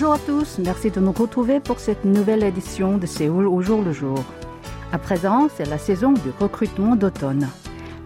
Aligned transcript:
Bonjour 0.00 0.14
à 0.14 0.18
tous, 0.18 0.58
merci 0.64 0.90
de 0.90 0.98
nous 0.98 1.12
retrouver 1.12 1.60
pour 1.60 1.78
cette 1.78 2.06
nouvelle 2.06 2.42
édition 2.42 2.96
de 2.96 3.04
Séoul 3.04 3.46
au 3.46 3.60
jour 3.60 3.82
le 3.82 3.92
jour. 3.92 4.16
À 4.92 4.98
présent, 4.98 5.48
c'est 5.54 5.68
la 5.68 5.76
saison 5.76 6.12
du 6.12 6.30
recrutement 6.40 6.96
d'automne. 6.96 7.46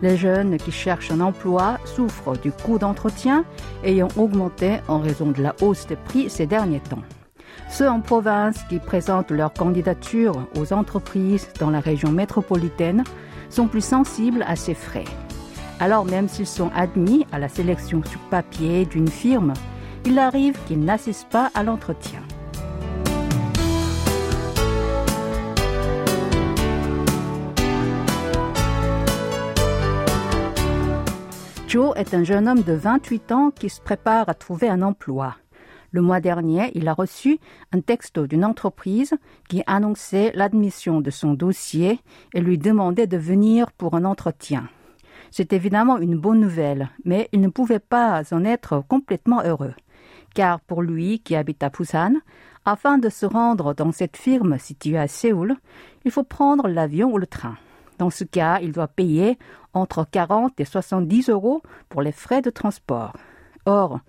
Les 0.02 0.16
jeunes 0.16 0.56
qui 0.56 0.72
cherchent 0.72 1.12
un 1.12 1.20
emploi 1.20 1.78
souffrent 1.84 2.36
du 2.36 2.50
coût 2.50 2.80
d'entretien 2.80 3.44
ayant 3.84 4.08
augmenté 4.16 4.78
en 4.88 4.98
raison 4.98 5.30
de 5.30 5.40
la 5.40 5.54
hausse 5.62 5.86
des 5.86 5.94
prix 5.94 6.28
ces 6.28 6.46
derniers 6.46 6.80
temps. 6.80 7.04
Ceux 7.70 7.88
en 7.88 8.00
province 8.00 8.58
qui 8.68 8.80
présentent 8.80 9.30
leur 9.30 9.52
candidature 9.52 10.48
aux 10.58 10.72
entreprises 10.72 11.48
dans 11.60 11.70
la 11.70 11.78
région 11.78 12.10
métropolitaine 12.10 13.04
sont 13.50 13.68
plus 13.68 13.84
sensibles 13.84 14.44
à 14.48 14.56
ces 14.56 14.74
frais. 14.74 15.04
Alors 15.78 16.04
même 16.04 16.26
s'ils 16.26 16.48
sont 16.48 16.72
admis 16.74 17.24
à 17.30 17.38
la 17.38 17.48
sélection 17.48 18.02
sur 18.02 18.18
papier 18.30 18.84
d'une 18.84 19.06
firme, 19.06 19.52
il 20.06 20.18
arrive 20.18 20.58
qu'ils 20.66 20.84
n'assistent 20.84 21.30
pas 21.30 21.50
à 21.54 21.62
l'entretien. 21.62 22.20
Joe 31.66 31.92
est 31.96 32.14
un 32.14 32.22
jeune 32.22 32.46
homme 32.46 32.62
de 32.62 32.72
28 32.72 33.32
ans 33.32 33.50
qui 33.50 33.68
se 33.68 33.80
prépare 33.80 34.28
à 34.28 34.34
trouver 34.34 34.68
un 34.68 34.82
emploi. 34.82 35.36
Le 35.90 36.02
mois 36.02 36.20
dernier, 36.20 36.70
il 36.74 36.88
a 36.88 36.92
reçu 36.92 37.38
un 37.72 37.80
texte 37.80 38.18
d'une 38.18 38.44
entreprise 38.44 39.14
qui 39.48 39.62
annonçait 39.66 40.32
l'admission 40.34 41.00
de 41.00 41.10
son 41.10 41.34
dossier 41.34 42.00
et 42.34 42.40
lui 42.40 42.58
demandait 42.58 43.06
de 43.06 43.16
venir 43.16 43.72
pour 43.72 43.94
un 43.94 44.04
entretien. 44.04 44.68
C'est 45.30 45.52
évidemment 45.52 45.98
une 45.98 46.16
bonne 46.16 46.40
nouvelle, 46.40 46.90
mais 47.04 47.28
il 47.32 47.40
ne 47.40 47.48
pouvait 47.48 47.80
pas 47.80 48.22
en 48.32 48.44
être 48.44 48.84
complètement 48.86 49.42
heureux 49.42 49.74
car 50.34 50.60
pour 50.60 50.82
lui 50.82 51.20
qui 51.20 51.36
habite 51.36 51.62
à 51.62 51.70
Busan, 51.70 52.14
afin 52.64 52.98
de 52.98 53.08
se 53.08 53.26
rendre 53.26 53.74
dans 53.74 53.92
cette 53.92 54.16
firme 54.16 54.58
située 54.58 54.98
à 54.98 55.08
Séoul, 55.08 55.56
il 56.04 56.10
faut 56.10 56.24
prendre 56.24 56.68
l'avion 56.68 57.12
ou 57.12 57.18
le 57.18 57.26
train. 57.26 57.56
Dans 57.98 58.10
ce 58.10 58.24
cas, 58.24 58.58
il 58.60 58.72
doit 58.72 58.88
payer 58.88 59.38
entre 59.72 60.06
40 60.10 60.58
et 60.60 60.64
70 60.64 61.28
euros 61.28 61.62
pour 61.88 62.02
les 62.02 62.12
frais 62.12 62.42
de 62.42 62.50
transport. 62.50 63.12
Or, 63.66 64.00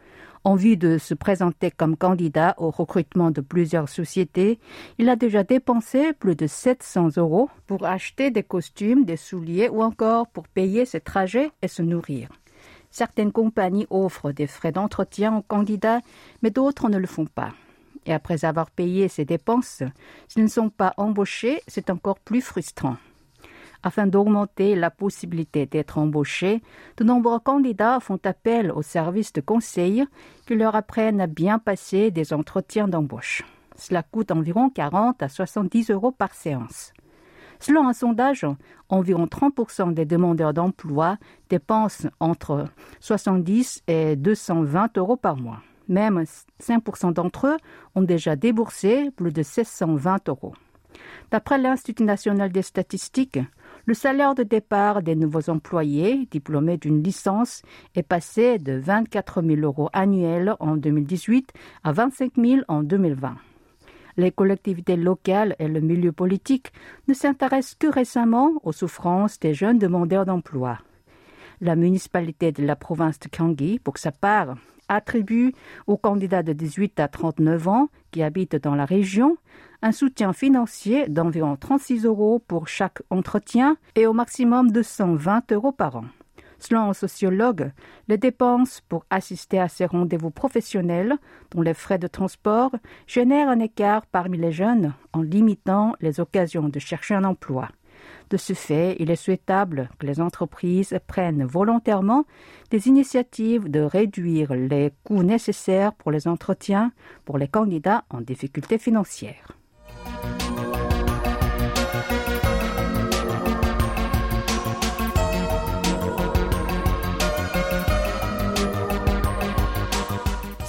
en 0.44 0.56
vue 0.56 0.78
de 0.78 0.98
se 0.98 1.14
présenter 1.14 1.72
comme 1.72 1.98
candidat 1.98 2.54
au 2.58 2.70
recrutement 2.70 3.32
de 3.32 3.42
plusieurs 3.42 3.90
sociétés, 3.90 4.60
il 5.00 5.10
a 5.10 5.16
déjà 5.16 5.44
dépensé 5.44 6.14
plus 6.14 6.36
de 6.36 6.46
700 6.46 7.18
euros 7.18 7.50
pour 7.68 7.86
acheter 7.86 8.32
des 8.32 8.44
costumes, 8.44 9.06
des 9.06 9.18
souliers 9.18 9.70
ou 9.70 9.82
encore 9.82 10.28
pour 10.28 10.48
payer 10.48 10.86
ses 10.86 11.02
trajets 11.02 11.52
et 11.62 11.68
se 11.68 11.82
nourrir. 11.82 12.30
Certaines 12.96 13.34
compagnies 13.34 13.88
offrent 13.90 14.32
des 14.32 14.48
frais 14.48 14.72
d'entretien 14.72 15.36
aux 15.36 15.42
candidats, 15.42 16.00
mais 16.42 16.50
d'autres 16.50 16.88
ne 16.88 16.98
le 16.98 17.08
font 17.08 17.26
pas. 17.26 17.50
Et 18.06 18.14
après 18.14 18.46
avoir 18.46 18.72
payé 18.72 19.10
ces 19.10 19.26
dépenses, 19.26 19.84
s'ils 20.30 20.44
ne 20.44 20.48
sont 20.48 20.70
pas 20.70 20.94
embauchés, 20.96 21.62
c'est 21.68 21.90
encore 21.90 22.20
plus 22.20 22.40
frustrant. 22.40 22.96
Afin 23.84 24.08
d'augmenter 24.08 24.76
la 24.76 24.92
possibilité 24.92 25.66
d'être 25.66 25.98
embauchés, 25.98 26.62
de 26.96 27.04
nombreux 27.04 27.40
candidats 27.40 28.00
font 28.00 28.20
appel 28.24 28.72
aux 28.72 28.82
services 28.82 29.34
de 29.34 29.42
conseil 29.42 30.06
qui 30.48 30.56
leur 30.56 30.74
apprennent 30.74 31.20
à 31.20 31.28
bien 31.28 31.60
passer 31.60 32.12
des 32.12 32.32
entretiens 32.32 32.88
d'embauche. 32.88 33.44
Cela 33.76 34.04
coûte 34.04 34.32
environ 34.32 34.70
40 34.70 35.22
à 35.22 35.28
70 35.28 35.90
euros 35.90 36.14
par 36.14 36.34
séance. 36.34 36.94
Selon 37.60 37.88
un 37.88 37.94
sondage, 37.94 38.46
environ 38.90 39.26
30% 39.26 39.94
des 39.94 40.06
demandeurs 40.06 40.54
d'emploi 40.54 41.18
dépensent 41.50 42.10
entre 42.20 42.66
70 43.00 43.84
et 43.88 44.16
220 44.16 44.98
euros 44.98 45.18
par 45.18 45.38
mois. 45.38 45.62
Même 45.88 46.24
5% 46.62 47.14
d'entre 47.14 47.48
eux 47.48 47.58
ont 47.94 48.02
déjà 48.02 48.36
déboursé 48.36 49.12
plus 49.16 49.32
de 49.32 49.44
620 49.44 50.30
euros. 50.30 50.54
D'après 51.32 51.58
l'Institut 51.58 52.04
national 52.04 52.52
des 52.52 52.62
statistiques, 52.62 53.40
le 53.86 53.94
salaire 53.94 54.36
de 54.36 54.44
départ 54.44 55.02
des 55.02 55.16
nouveaux 55.16 55.50
employés 55.50 56.28
diplômés 56.32 56.78
d'une 56.78 57.04
licence 57.04 57.62
est 57.96 58.04
passé 58.04 58.58
de 58.58 58.74
24 58.74 59.42
000 59.44 59.62
euros 59.62 59.90
annuels 59.94 60.56
en 60.60 60.76
2018 60.78 61.52
à 61.84 61.92
25 61.92 62.34
000 62.38 62.62
en 62.68 62.84
2020 62.84 63.36
les 64.18 64.32
collectivités 64.32 64.96
locales 64.96 65.56
et 65.60 65.68
le 65.68 65.82
milieu 65.82 66.12
politique 66.12 66.72
ne 67.08 67.14
s'intéressent 67.14 67.76
que 67.76 67.88
récemment 67.88 68.54
aux 68.64 68.72
souffrances 68.72 69.40
des 69.40 69.54
jeunes 69.54 69.80
demandeurs 69.80 70.26
d'emploi. 70.26 70.80
La 71.62 71.76
municipalité 71.76 72.52
de 72.52 72.66
la 72.66 72.76
province 72.76 73.20
de 73.20 73.30
Gyeonggi, 73.32 73.80
pour 73.80 73.98
sa 73.98 74.12
part, 74.12 74.56
attribue 74.88 75.54
aux 75.88 75.98
candidats 75.98 76.44
de 76.44 76.54
18 76.54 77.00
à 77.00 77.08
39 77.08 77.68
ans 77.68 77.90
qui 78.12 78.24
habitent 78.24 78.58
dans 78.58 78.76
la 78.76 78.86
région 78.86 79.38
un 79.82 79.92
soutien 79.92 80.34
financier 80.34 81.08
d'environ 81.08 81.56
36 81.56 82.06
euros 82.06 82.40
pour 82.40 82.68
chaque 82.68 83.02
entretien 83.10 83.78
et 83.96 84.08
au 84.08 84.14
maximum 84.14 84.72
de 84.72 84.82
120 84.82 85.52
euros 85.52 85.72
par 85.72 85.98
an. 85.98 86.06
Selon 86.68 86.90
un 86.90 86.94
sociologue, 86.94 87.72
les 88.08 88.18
dépenses 88.18 88.82
pour 88.90 89.06
assister 89.12 89.60
à 89.60 89.68
ces 89.68 89.86
rendez-vous 89.86 90.32
professionnels, 90.32 91.16
dont 91.52 91.62
les 91.62 91.76
frais 91.76 92.00
de 92.00 92.08
transport, 92.08 92.72
génèrent 93.06 93.50
un 93.50 93.60
écart 93.60 94.08
parmi 94.08 94.40
les 94.40 94.52
jeunes 94.52 94.96
en 95.14 95.22
limitant 95.22 95.94
les 96.02 96.20
occasions 96.20 96.68
de 96.68 96.80
chercher 96.80 97.14
un 97.14 97.24
emploi. 97.24 97.70
De 98.32 98.38
ce 98.38 98.54
fait, 98.54 98.96
il 98.98 99.12
est 99.12 99.16
souhaitable 99.16 99.92
que 100.00 100.08
les 100.08 100.20
entreprises 100.20 100.98
prennent 101.06 101.46
volontairement 101.46 102.26
des 102.72 102.88
initiatives 102.88 103.70
de 103.70 103.82
réduire 103.82 104.56
les 104.56 104.92
coûts 105.04 105.22
nécessaires 105.22 105.94
pour 105.94 106.10
les 106.10 106.28
entretiens 106.28 106.92
pour 107.26 107.38
les 107.38 107.48
candidats 107.48 108.06
en 108.10 108.22
difficulté 108.22 108.80
financière. 108.80 109.56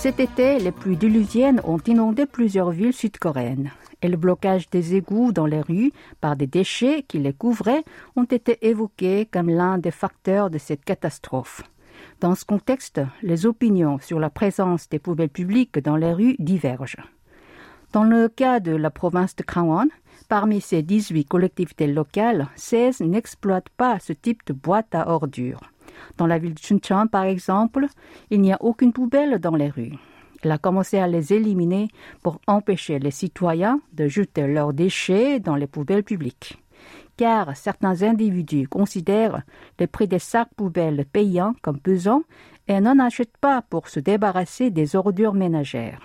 Cet 0.06 0.21
été, 0.21 0.61
les 0.61 0.71
pluies 0.71 0.97
diluviennes 0.97 1.61
ont 1.65 1.81
inondé 1.84 2.27
plusieurs 2.27 2.71
villes 2.71 2.93
sud-coréennes. 2.93 3.72
Et 4.03 4.09
le 4.09 4.17
blocage 4.17 4.71
des 4.71 4.94
égouts 4.94 5.33
dans 5.33 5.47
les 5.47 5.61
rues 5.61 5.91
par 6.21 6.37
des 6.37 6.47
déchets 6.47 7.05
qui 7.09 7.19
les 7.19 7.33
couvraient 7.33 7.83
ont 8.15 8.22
été 8.22 8.65
évoqués 8.69 9.27
comme 9.27 9.49
l'un 9.49 9.78
des 9.78 9.91
facteurs 9.91 10.49
de 10.49 10.59
cette 10.59 10.84
catastrophe. 10.84 11.65
Dans 12.21 12.37
ce 12.37 12.44
contexte, 12.44 13.00
les 13.21 13.47
opinions 13.47 13.99
sur 13.99 14.21
la 14.21 14.31
présence 14.31 14.89
des 14.89 15.00
poubelles 15.00 15.28
publiques 15.28 15.81
dans 15.81 15.97
les 15.97 16.12
rues 16.12 16.37
divergent. 16.38 17.03
Dans 17.93 18.05
le 18.05 18.28
cas 18.28 18.61
de 18.61 18.77
la 18.77 18.93
province 18.93 19.34
de 19.34 19.43
Gangwon, 19.43 19.88
parmi 20.28 20.61
ces 20.61 20.83
18 20.83 21.25
collectivités 21.25 21.88
locales, 21.88 22.47
16 22.55 23.00
n'exploitent 23.00 23.71
pas 23.77 23.99
ce 23.99 24.12
type 24.12 24.47
de 24.47 24.53
boîte 24.53 24.94
à 24.94 25.09
ordures. 25.09 25.62
Dans 26.16 26.26
la 26.26 26.38
ville 26.38 26.54
de 26.54 26.60
Chuncheon, 26.60 27.06
par 27.06 27.25
exemple, 27.25 27.87
il 28.31 28.40
n'y 28.40 28.52
a 28.52 28.58
aucune 28.60 28.93
poubelle 28.93 29.38
dans 29.38 29.56
les 29.56 29.69
rues. 29.69 29.94
Elle 30.43 30.52
a 30.52 30.58
commencé 30.58 30.98
à 30.98 31.08
les 31.08 31.32
éliminer 31.32 31.88
pour 32.22 32.40
empêcher 32.46 32.98
les 32.98 33.10
citoyens 33.10 33.81
de 33.93 34.06
jeter 34.06 34.46
leurs 34.46 34.72
déchets 34.72 35.40
dans 35.40 35.56
les 35.56 35.66
poubelles 35.66 36.04
publiques. 36.04 36.62
Car 37.16 37.56
certains 37.56 38.02
individus 38.02 38.69
considèrent 38.69 39.43
les 39.78 39.87
prix 39.87 40.06
des 40.06 40.19
sacs 40.19 40.54
poubelles 40.56 41.06
payants 41.10 41.54
comme 41.62 41.81
pesants 41.81 42.22
et 42.69 42.81
n'en 42.81 42.99
achètent 42.99 43.38
pas 43.38 43.62
pour 43.62 43.88
se 43.88 44.00
débarrasser 44.00 44.70
des 44.70 44.96
ordures 44.96 45.34
ménagères. 45.34 46.00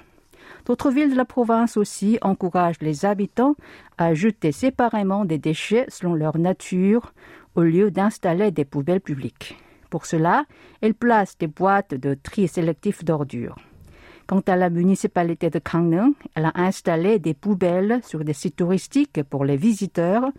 D'autres 0.65 0.91
villes 0.91 1.11
de 1.11 1.17
la 1.17 1.25
province 1.25 1.75
aussi 1.75 2.17
encouragent 2.21 2.81
les 2.81 3.05
habitants 3.05 3.55
à 3.97 4.13
jeter 4.13 4.51
séparément 4.51 5.25
des 5.25 5.37
déchets 5.37 5.85
selon 5.89 6.13
leur 6.13 6.37
nature 6.37 7.13
au 7.55 7.61
lieu 7.61 7.91
d'installer 7.91 8.51
des 8.51 8.65
poubelles 8.65 9.01
publiques. 9.01 9.57
Pour 9.91 10.05
cela, 10.05 10.45
elle 10.79 10.95
place 10.95 11.37
des 11.37 11.47
boîtes 11.47 11.93
de 11.93 12.15
tri 12.15 12.47
sélectif 12.47 13.03
d'ordures. 13.03 13.57
Quant 14.25 14.39
à 14.47 14.55
la 14.55 14.69
municipalité 14.69 15.49
de 15.49 15.59
Gangneung, 15.59 16.13
elle 16.33 16.45
a 16.45 16.53
installé 16.55 17.19
des 17.19 17.33
poubelles 17.33 17.99
sur 18.01 18.23
des 18.23 18.31
sites 18.31 18.55
touristiques 18.55 19.21
pour 19.23 19.43
les 19.43 19.57
visiteurs, 19.57 20.31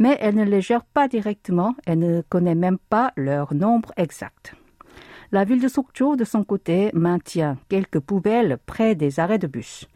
mais 0.00 0.18
elle 0.20 0.34
ne 0.34 0.42
les 0.42 0.60
gère 0.60 0.84
pas 0.84 1.06
directement 1.06 1.76
et 1.86 1.94
ne 1.94 2.22
connaît 2.22 2.56
même 2.56 2.78
pas 2.90 3.12
leur 3.16 3.54
nombre 3.54 3.92
exact. 3.96 4.56
La 5.30 5.44
ville 5.44 5.62
de 5.62 5.68
Sokcho, 5.68 6.16
de 6.16 6.24
son 6.24 6.42
côté, 6.42 6.90
maintient 6.92 7.58
quelques 7.68 8.00
poubelles 8.00 8.58
près 8.66 8.96
des 8.96 9.20
arrêts 9.20 9.38
de 9.38 9.46
bus, 9.46 9.86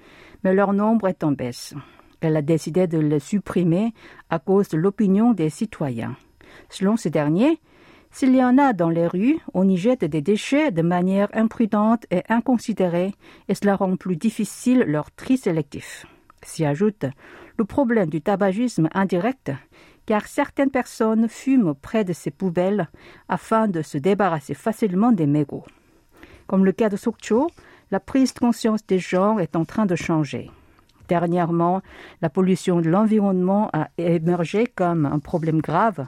mais 0.44 0.54
leur 0.54 0.72
nombre 0.72 1.08
est 1.08 1.24
en 1.24 1.32
baisse. 1.32 1.74
Elle 2.20 2.36
a 2.36 2.42
décidé 2.42 2.86
de 2.86 2.98
les 2.98 3.18
supprimer 3.18 3.92
à 4.28 4.38
cause 4.38 4.68
de 4.68 4.78
l'opinion 4.78 5.32
des 5.32 5.50
citoyens. 5.50 6.14
Selon 6.68 6.96
ces 6.96 7.10
derniers, 7.10 7.58
s'il 8.12 8.34
y 8.34 8.42
en 8.42 8.58
a 8.58 8.72
dans 8.72 8.90
les 8.90 9.06
rues, 9.06 9.38
on 9.54 9.68
y 9.68 9.76
jette 9.76 10.04
des 10.04 10.20
déchets 10.20 10.72
de 10.72 10.82
manière 10.82 11.28
imprudente 11.32 12.06
et 12.10 12.22
inconsidérée 12.28 13.14
et 13.48 13.54
cela 13.54 13.76
rend 13.76 13.96
plus 13.96 14.16
difficile 14.16 14.84
leur 14.86 15.10
tri 15.12 15.38
sélectif. 15.38 16.06
S'y 16.42 16.64
ajoute 16.64 17.06
le 17.56 17.64
problème 17.64 18.08
du 18.08 18.20
tabagisme 18.20 18.88
indirect, 18.94 19.52
car 20.06 20.26
certaines 20.26 20.70
personnes 20.70 21.28
fument 21.28 21.74
près 21.74 22.04
de 22.04 22.12
ces 22.12 22.30
poubelles 22.30 22.88
afin 23.28 23.68
de 23.68 23.82
se 23.82 23.98
débarrasser 23.98 24.54
facilement 24.54 25.12
des 25.12 25.26
mégots. 25.26 25.66
Comme 26.46 26.64
le 26.64 26.72
cas 26.72 26.88
de 26.88 26.96
Sokcho, 26.96 27.48
la 27.90 28.00
prise 28.00 28.34
de 28.34 28.40
conscience 28.40 28.84
des 28.86 28.98
gens 28.98 29.38
est 29.38 29.54
en 29.54 29.64
train 29.64 29.86
de 29.86 29.94
changer. 29.94 30.50
Dernièrement, 31.08 31.82
la 32.22 32.30
pollution 32.30 32.80
de 32.80 32.88
l'environnement 32.88 33.68
a 33.72 33.88
émergé 33.98 34.66
comme 34.66 35.06
un 35.06 35.18
problème 35.18 35.60
grave 35.60 36.06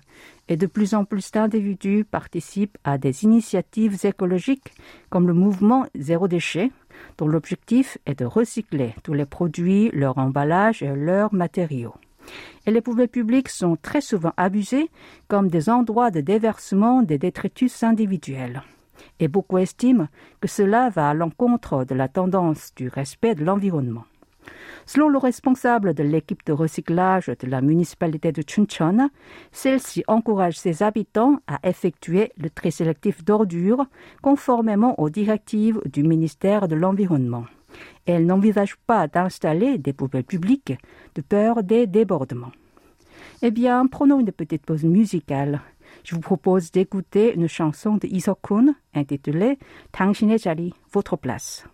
et 0.52 0.56
de 0.58 0.66
plus 0.66 0.93
en 0.93 1.06
plus 1.06 1.31
d'individus 1.31 2.04
participent 2.04 2.76
à 2.84 2.99
des 2.99 3.25
initiatives 3.25 4.04
écologiques 4.04 4.75
comme 5.08 5.26
le 5.26 5.32
mouvement 5.32 5.87
Zéro 5.94 6.28
déchet, 6.28 6.70
dont 7.16 7.26
l'objectif 7.26 7.96
est 8.04 8.19
de 8.19 8.26
recycler 8.26 8.94
tous 9.02 9.14
les 9.14 9.25
produits, 9.25 9.88
leur 9.94 10.19
emballage 10.19 10.82
et 10.82 10.94
leurs 10.94 11.32
matériaux. 11.32 11.94
Et 12.66 12.70
les 12.70 12.82
poubelles 12.82 13.08
publiques 13.08 13.49
sont 13.49 13.78
très 13.81 14.02
souvent 14.02 14.34
abusées 14.37 14.90
comme 15.26 15.49
des 15.49 15.70
endroits 15.70 16.10
de 16.10 16.20
déversement 16.20 17.02
des 17.02 17.16
détritus 17.16 17.82
individuels. 17.82 18.62
Et 19.20 19.28
beaucoup 19.28 19.56
estiment 19.56 20.08
que 20.43 20.48
cela 20.48 20.90
va 20.90 21.08
à 21.08 21.14
l'encontre 21.14 21.87
de 21.87 21.94
la 21.94 22.08
tendance 22.08 22.75
du 22.76 22.88
respect 22.88 23.34
de 23.34 23.43
l'environnement. 23.43 24.05
Selon 24.86 25.09
le 25.09 25.18
responsable 25.18 25.94
de 25.94 26.04
l'équipe 26.04 26.45
de 26.45 26.54
recyclage 26.54 27.27
de 27.27 27.48
la 27.48 27.62
municipalité 27.62 28.31
de 28.31 28.42
Chuncheon, 28.42 29.09
celle-ci 29.51 30.04
encourage 30.07 30.57
ses 30.57 30.83
habitants 30.83 31.39
à 31.48 31.59
effectuer 31.68 32.31
le 32.38 32.50
tri 32.50 32.71
sélectif 32.71 33.24
d'ordures 33.24 33.86
conformément 34.21 35.00
aux 35.00 35.09
directives 35.09 35.81
du 35.86 36.04
ministère 36.04 36.68
de 36.68 36.75
l'Environnement. 36.75 37.45
Elle 38.06 38.25
n'envisage 38.25 38.75
pas 38.88 39.07
d'installer 39.07 39.77
des 39.77 39.94
poubelles 39.94 40.24
publiques 40.24 40.74
de 41.15 41.21
peur 41.21 41.63
des 41.63 41.88
débordements. 41.88 42.51
Eh 43.42 43.51
bien, 43.51 43.86
prenons 43.88 44.19
une 44.19 44.31
petite 44.31 44.65
pause 44.65 44.83
musicale. 44.83 45.62
Je 46.04 46.15
vous 46.15 46.21
propose 46.21 46.71
d'écouter 46.71 47.33
une 47.33 47.48
chanson 47.48 47.98
de 47.98 48.07
Isokun 48.07 48.75
intitulée 48.94 49.57
당신의 49.92 50.39
자리, 50.39 50.74
votre 50.92 51.18
place. 51.18 51.65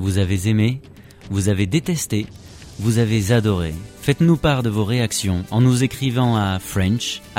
Vous 0.00 0.16
avez 0.16 0.48
aimé, 0.48 0.80
vous 1.30 1.50
avez 1.50 1.66
détesté, 1.66 2.26
vous 2.78 2.96
avez 2.96 3.32
adoré. 3.32 3.74
Faites-nous 4.00 4.38
part 4.38 4.62
de 4.62 4.70
vos 4.70 4.86
réactions 4.86 5.44
en 5.50 5.60
nous 5.60 5.84
écrivant 5.84 6.36
à 6.36 6.58
french.kbs.co.kr. 6.58 7.34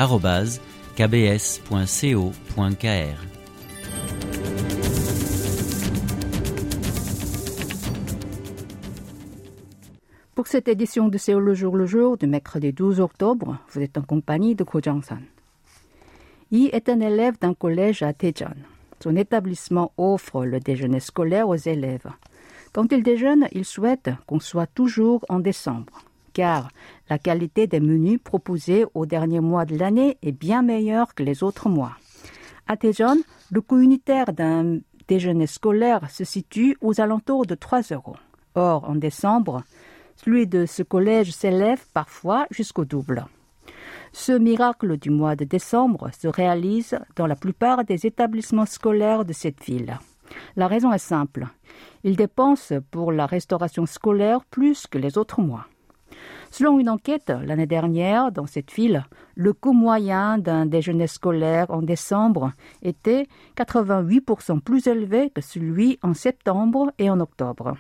Pour 10.36 10.46
cette 10.46 10.68
édition 10.68 11.08
de 11.08 11.18
Séoul 11.18 11.44
le 11.44 11.56
jour 11.56 11.76
le 11.76 11.88
jour 11.88 12.16
du 12.16 12.28
mercredi 12.28 12.72
12 12.72 13.00
octobre, 13.00 13.58
vous 13.74 13.82
êtes 13.82 13.98
en 13.98 14.04
compagnie 14.04 14.54
de 14.54 14.64
Ko 14.64 14.80
Jong-san. 14.84 15.24
Yi 16.52 16.70
est 16.72 16.90
un 16.90 17.00
élève 17.00 17.40
d'un 17.40 17.56
collège 17.56 18.04
à 18.04 18.14
Daejeon. 18.14 18.54
Son 19.02 19.16
établissement 19.16 19.94
offre 19.98 20.46
le 20.46 20.60
déjeuner 20.60 21.00
scolaire 21.00 21.50
aux 21.50 21.56
élèves. 21.56 22.06
Quand 22.74 22.92
il 22.92 23.04
déjeune, 23.04 23.48
il 23.52 23.66
souhaite 23.66 24.12
qu'on 24.28 24.40
soit 24.40 24.68
toujours 24.68 25.26
en 25.28 25.40
décembre, 25.40 26.04
car 26.32 26.70
la 27.10 27.20
qualité 27.20 27.68
des 27.68 27.82
menus 27.82 28.20
proposés 28.24 28.86
au 28.94 29.06
dernier 29.06 29.42
mois 29.42 29.66
de 29.66 29.78
l'année 29.78 30.18
est 30.22 30.32
bien 30.32 30.62
meilleure 30.62 31.14
que 31.14 31.24
les 31.24 31.44
autres 31.44 31.68
mois. 31.68 31.98
À 32.68 32.78
Daejeon, 32.78 33.18
le 33.52 33.62
coût 33.62 33.80
unitaire 33.80 34.32
d'un 34.32 34.80
déjeuner 35.10 35.48
scolaire 35.48 36.10
se 36.10 36.24
situe 36.24 36.78
aux 36.80 37.02
alentours 37.02 37.46
de 37.46 37.56
3 37.56 37.82
euros. 37.92 38.16
Or, 38.56 38.90
en 38.90 38.96
décembre, 38.96 39.64
celui 40.16 40.48
de 40.48 40.66
ce 40.66 40.84
collège 40.84 41.32
s'élève 41.32 41.84
parfois 41.94 42.46
jusqu'au 42.52 42.86
double. 42.86 43.26
Ce 44.14 44.32
miracle 44.32 44.98
du 44.98 45.10
mois 45.10 45.36
de 45.36 45.44
décembre 45.44 46.10
se 46.18 46.30
réalise 46.30 46.98
dans 47.18 47.28
la 47.28 47.36
plupart 47.36 47.84
des 47.84 48.06
établissements 48.06 48.66
scolaires 48.66 49.26
de 49.26 49.34
cette 49.34 49.62
ville. 49.64 49.98
La 50.56 50.68
raison 50.68 50.92
est 50.92 50.98
simple. 50.98 51.48
Ils 52.04 52.16
dépensent 52.16 52.76
pour 52.92 53.12
la 53.12 53.26
restauration 53.26 53.86
scolaire 53.86 54.44
plus 54.46 54.88
que 54.88 54.98
les 54.98 55.18
autres 55.18 55.42
mois. 55.42 55.68
Selon 56.50 56.80
une 56.80 56.90
enquête 56.90 57.32
l'année 57.46 57.66
dernière 57.66 58.32
dans 58.32 58.46
cette 58.46 58.72
ville, 58.72 59.06
le 59.36 59.54
coût 59.54 59.72
moyen 59.72 60.38
d'un 60.38 60.66
déjeuner 60.66 61.08
scolaire 61.08 61.72
en 61.72 61.82
décembre 61.82 62.52
était 62.84 63.28
88% 63.56 64.60
plus 64.60 64.88
élevé 64.88 65.30
que 65.30 65.42
celui 65.42 65.98
en 66.04 66.14
septembre 66.14 66.92
et 66.98 67.10
en 67.10 67.22
octobre. 67.22 67.78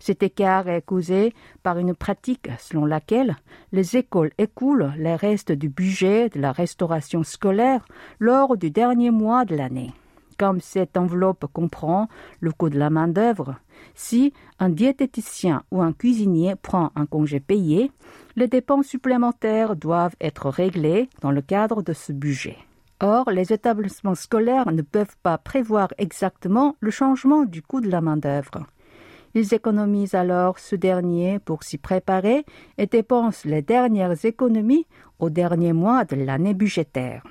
Cet 0.00 0.22
écart 0.22 0.68
est 0.68 0.82
causé 0.82 1.32
par 1.62 1.78
une 1.78 1.94
pratique 1.94 2.50
selon 2.58 2.86
laquelle 2.86 3.36
les 3.72 3.96
écoles 3.96 4.32
écoulent 4.38 4.92
les 4.96 5.14
restes 5.14 5.52
du 5.52 5.68
budget 5.68 6.28
de 6.28 6.40
la 6.40 6.52
restauration 6.52 7.22
scolaire 7.22 7.84
lors 8.18 8.56
du 8.56 8.70
dernier 8.70 9.10
mois 9.10 9.44
de 9.44 9.56
l'année. 9.56 9.92
Comme 10.38 10.60
cette 10.60 10.96
enveloppe 10.96 11.46
comprend 11.52 12.08
le 12.40 12.52
coût 12.52 12.70
de 12.70 12.78
la 12.78 12.90
main-d'œuvre, 12.90 13.56
si 13.96 14.32
un 14.60 14.68
diététicien 14.68 15.64
ou 15.72 15.82
un 15.82 15.92
cuisinier 15.92 16.54
prend 16.54 16.92
un 16.94 17.06
congé 17.06 17.40
payé, 17.40 17.90
les 18.36 18.46
dépenses 18.46 18.86
supplémentaires 18.86 19.74
doivent 19.74 20.14
être 20.20 20.48
réglées 20.48 21.08
dans 21.22 21.32
le 21.32 21.42
cadre 21.42 21.82
de 21.82 21.92
ce 21.92 22.12
budget. 22.12 22.56
Or, 23.00 23.30
les 23.30 23.52
établissements 23.52 24.14
scolaires 24.14 24.70
ne 24.70 24.82
peuvent 24.82 25.16
pas 25.24 25.38
prévoir 25.38 25.88
exactement 25.98 26.76
le 26.78 26.92
changement 26.92 27.44
du 27.44 27.60
coût 27.60 27.80
de 27.80 27.90
la 27.90 28.00
main-d'œuvre. 28.00 28.64
Ils 29.34 29.54
économisent 29.54 30.14
alors 30.14 30.60
ce 30.60 30.76
dernier 30.76 31.40
pour 31.40 31.64
s'y 31.64 31.78
préparer 31.78 32.44
et 32.76 32.86
dépensent 32.86 33.48
les 33.48 33.62
dernières 33.62 34.24
économies 34.24 34.86
au 35.18 35.30
dernier 35.30 35.72
mois 35.72 36.04
de 36.04 36.16
l'année 36.16 36.54
budgétaire. 36.54 37.24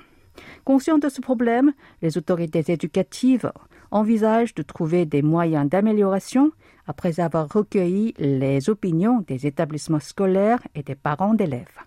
Conscient 0.64 0.98
de 0.98 1.08
ce 1.08 1.20
problème, 1.20 1.72
les 2.02 2.18
autorités 2.18 2.64
éducatives 2.72 3.52
envisagent 3.90 4.54
de 4.54 4.62
trouver 4.62 5.06
des 5.06 5.22
moyens 5.22 5.68
d'amélioration 5.68 6.52
après 6.86 7.20
avoir 7.20 7.48
recueilli 7.52 8.14
les 8.18 8.70
opinions 8.70 9.24
des 9.26 9.46
établissements 9.46 10.00
scolaires 10.00 10.60
et 10.74 10.82
des 10.82 10.94
parents 10.94 11.34
d'élèves. 11.34 11.78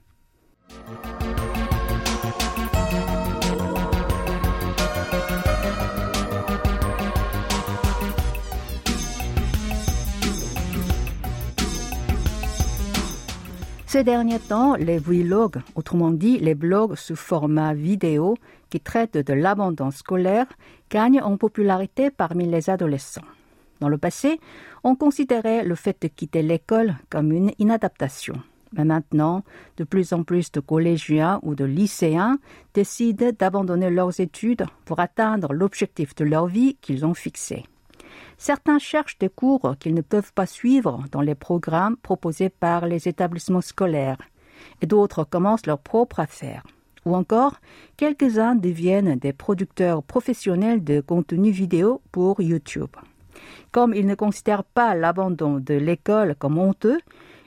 Ces 13.92 14.06
derniers 14.06 14.40
temps, 14.40 14.76
les 14.76 15.00
vlogs, 15.00 15.60
autrement 15.76 16.12
dit 16.12 16.40
les 16.40 16.56
blogs 16.56 16.96
sous 16.96 17.18
format 17.18 17.74
vidéo 17.74 18.38
qui 18.70 18.80
traitent 18.80 19.18
de 19.18 19.34
l'abandon 19.34 19.92
scolaire, 19.92 20.46
gagnent 20.90 21.22
en 21.22 21.36
popularité 21.36 22.10
parmi 22.10 22.46
les 22.46 22.70
adolescents. 22.70 23.28
Dans 23.82 23.90
le 23.90 23.98
passé, 23.98 24.40
on 24.86 24.96
considérait 24.96 25.66
le 25.66 25.76
fait 25.76 26.02
de 26.02 26.08
quitter 26.08 26.42
l'école 26.42 26.96
comme 27.10 27.34
une 27.34 27.52
inadaptation. 27.60 28.36
Mais 28.72 28.86
maintenant, 28.86 29.44
de 29.76 29.84
plus 29.84 30.14
en 30.14 30.24
plus 30.24 30.54
de 30.54 30.62
collégiens 30.62 31.42
ou 31.44 31.54
de 31.54 31.66
lycéens 31.66 32.40
décident 32.74 33.32
d'abandonner 33.38 33.90
leurs 33.90 34.22
études 34.22 34.64
pour 34.86 35.02
atteindre 35.02 35.52
l'objectif 35.52 36.16
de 36.16 36.24
leur 36.24 36.48
vie 36.48 36.78
qu'ils 36.80 37.06
ont 37.06 37.14
fixé. 37.14 37.66
Certains 38.42 38.80
cherchent 38.80 39.20
des 39.20 39.30
cours 39.30 39.76
qu'ils 39.80 39.94
ne 39.94 40.02
peuvent 40.02 40.34
pas 40.34 40.48
suivre 40.48 41.04
dans 41.12 41.22
les 41.22 41.36
programmes 41.36 41.96
proposés 41.96 42.50
par 42.50 42.88
les 42.88 43.08
établissements 43.08 43.62
scolaires, 43.62 44.18
et 44.82 44.88
d'autres 44.88 45.24
commencent 45.26 45.68
leur 45.68 45.78
propre 45.78 46.20
affaire. 46.20 46.64
Ou 47.06 47.16
encore, 47.16 47.58
quelques-uns 47.98 48.56
deviennent 48.56 49.16
des 49.16 49.32
producteurs 49.32 50.02
professionnels 50.02 50.84
de 50.84 51.02
contenu 51.02 51.52
vidéo 51.52 52.02
pour 52.12 52.42
YouTube. 52.42 52.90
Comme 53.72 53.94
ils 53.94 54.08
ne 54.08 54.16
considèrent 54.16 54.64
pas 54.64 54.96
l'abandon 54.96 55.60
de 55.60 55.76
l'école 55.76 56.34
comme 56.34 56.58
honteux, 56.58 57.00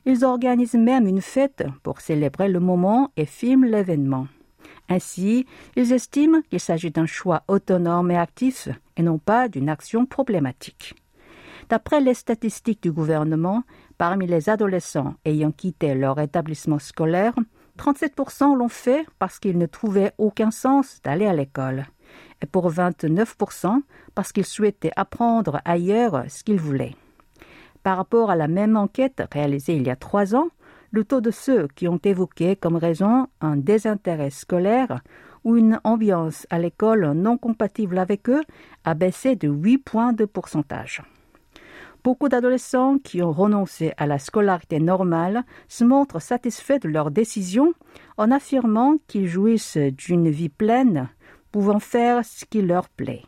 ils 0.07 0.25
organisent 0.25 0.75
même 0.75 1.09
une 1.09 1.23
fête 1.23 1.65
pour 1.83 2.03
célébrer 2.03 2.49
le 2.49 2.61
moment 2.61 3.11
et 3.17 3.27
filment 3.27 3.67
l'événement. 3.67 4.29
Ainsi, 4.89 5.47
ils 5.77 5.93
estiment 5.93 6.43
qu'il 6.51 6.61
s'agit 6.61 6.91
d'un 6.91 7.07
choix 7.07 7.43
autonome 7.49 8.11
et 8.11 8.19
actif 8.19 8.69
et 8.97 9.03
non 9.03 9.19
pas 9.19 9.49
d'une 9.49 9.69
action 9.69 10.07
problématique. 10.07 10.95
D'après 11.69 12.01
les 12.01 12.15
statistiques 12.15 12.83
du 12.83 12.93
gouvernement, 12.93 13.63
parmi 13.97 14.27
les 14.27 14.51
adolescents 14.51 15.15
ayant 15.25 15.53
quitté 15.53 15.95
leur 15.95 16.21
établissement 16.21 16.79
scolaire, 16.79 17.35
37% 17.79 18.57
l'ont 18.57 18.69
fait 18.69 19.07
parce 19.19 19.39
qu'ils 19.39 19.59
ne 19.59 19.67
trouvaient 19.67 20.13
aucun 20.19 20.51
sens 20.51 21.01
d'aller 21.03 21.27
à 21.27 21.33
l'école, 21.33 21.87
et 22.43 22.47
pour 22.47 22.71
29% 22.71 23.81
parce 24.15 24.33
qu'ils 24.33 24.45
souhaitaient 24.45 24.93
apprendre 24.97 25.61
ailleurs 25.65 26.25
ce 26.29 26.45
qu'ils 26.45 26.61
voulaient. 26.61 26.95
Par 27.83 27.97
rapport 27.97 28.31
à 28.31 28.37
la 28.37 28.49
même 28.49 28.77
enquête 28.77 29.23
réalisée 29.33 29.75
il 29.75 29.87
y 29.87 29.91
a 29.91 29.97
trois 29.97 30.35
ans, 30.35 30.49
le 30.95 31.03
taux 31.03 31.21
de 31.21 31.33
ceux 31.33 31.67
qui 31.75 31.89
ont 31.89 31.99
évoqué 32.05 32.55
comme 32.55 32.77
raison 32.77 33.27
un 33.41 33.57
désintérêt 33.57 34.31
scolaire 34.31 35.01
ou 35.43 35.57
une 35.57 35.81
ambiance 35.83 36.47
à 36.51 36.61
l'école 36.61 37.15
non 37.15 37.37
compatible 37.37 37.99
avec 37.99 38.31
eux 38.31 38.45
a 38.85 38.95
baissé 38.95 39.35
de 39.35 39.49
8 39.49 39.79
points 39.79 40.13
de 40.13 40.25
pourcentage. 40.25 41.03
Beaucoup 42.05 42.29
d'adolescents 42.29 42.99
qui 43.03 43.23
ont 43.23 43.33
renoncé 43.33 43.93
à 43.97 44.07
la 44.07 44.21
scolarité 44.21 44.79
normale 44.79 45.43
se 45.67 45.83
montrent 45.83 46.23
satisfaits 46.23 46.79
de 46.79 46.89
leur 46.89 47.11
décision 47.11 47.75
en 48.17 48.31
affirmant 48.31 48.95
qu'ils 49.09 49.27
jouissent 49.27 49.77
d'une 49.77 50.31
vie 50.31 50.49
pleine, 50.49 51.09
pouvant 51.51 51.81
faire 51.81 52.25
ce 52.25 52.45
qui 52.45 52.63
leur 52.63 52.89
plaît. 52.89 53.23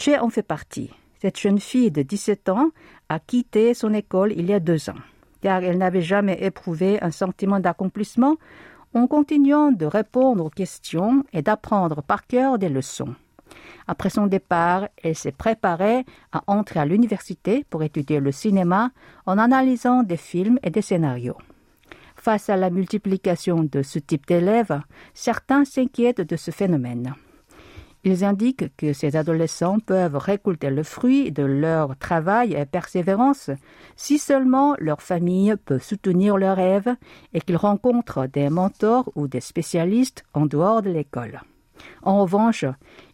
Che 0.00 0.18
en 0.20 0.30
fait 0.30 0.42
partie. 0.42 0.90
Cette 1.22 1.38
jeune 1.38 1.60
fille 1.60 1.92
de 1.92 2.02
17 2.02 2.48
ans 2.48 2.70
a 3.08 3.20
quitté 3.20 3.72
son 3.72 3.94
école 3.94 4.32
il 4.32 4.46
y 4.46 4.52
a 4.52 4.58
deux 4.58 4.90
ans, 4.90 5.02
car 5.40 5.62
elle 5.62 5.78
n'avait 5.78 6.02
jamais 6.02 6.38
éprouvé 6.42 7.02
un 7.02 7.10
sentiment 7.10 7.60
d'accomplissement 7.60 8.36
en 8.94 9.06
continuant 9.06 9.72
de 9.72 9.86
répondre 9.86 10.44
aux 10.44 10.50
questions 10.50 11.24
et 11.32 11.42
d'apprendre 11.42 12.02
par 12.02 12.26
cœur 12.26 12.58
des 12.58 12.68
leçons. 12.68 13.14
Après 13.86 14.10
son 14.10 14.26
départ, 14.26 14.88
elle 15.02 15.14
s'est 15.14 15.32
préparée 15.32 16.04
à 16.32 16.42
entrer 16.46 16.80
à 16.80 16.86
l'université 16.86 17.64
pour 17.70 17.82
étudier 17.82 18.20
le 18.20 18.32
cinéma 18.32 18.90
en 19.26 19.38
analysant 19.38 20.02
des 20.02 20.16
films 20.16 20.58
et 20.62 20.70
des 20.70 20.82
scénarios. 20.82 21.38
Face 22.16 22.48
à 22.48 22.56
la 22.56 22.70
multiplication 22.70 23.62
de 23.62 23.82
ce 23.82 23.98
type 23.98 24.26
d'élèves, 24.26 24.80
certains 25.14 25.64
s'inquiètent 25.64 26.22
de 26.22 26.36
ce 26.36 26.50
phénomène. 26.50 27.14
Ils 28.06 28.24
indiquent 28.24 28.72
que 28.76 28.92
ces 28.92 29.16
adolescents 29.16 29.80
peuvent 29.80 30.16
récolter 30.16 30.70
le 30.70 30.84
fruit 30.84 31.32
de 31.32 31.42
leur 31.42 31.96
travail 31.96 32.54
et 32.54 32.64
persévérance 32.64 33.50
si 33.96 34.20
seulement 34.20 34.76
leur 34.78 35.02
famille 35.02 35.56
peut 35.64 35.80
soutenir 35.80 36.36
leurs 36.36 36.54
rêves 36.54 36.94
et 37.34 37.40
qu'ils 37.40 37.56
rencontrent 37.56 38.28
des 38.28 38.48
mentors 38.48 39.10
ou 39.16 39.26
des 39.26 39.40
spécialistes 39.40 40.22
en 40.34 40.46
dehors 40.46 40.82
de 40.82 40.90
l'école. 40.90 41.40
En 42.04 42.22
revanche, 42.22 42.64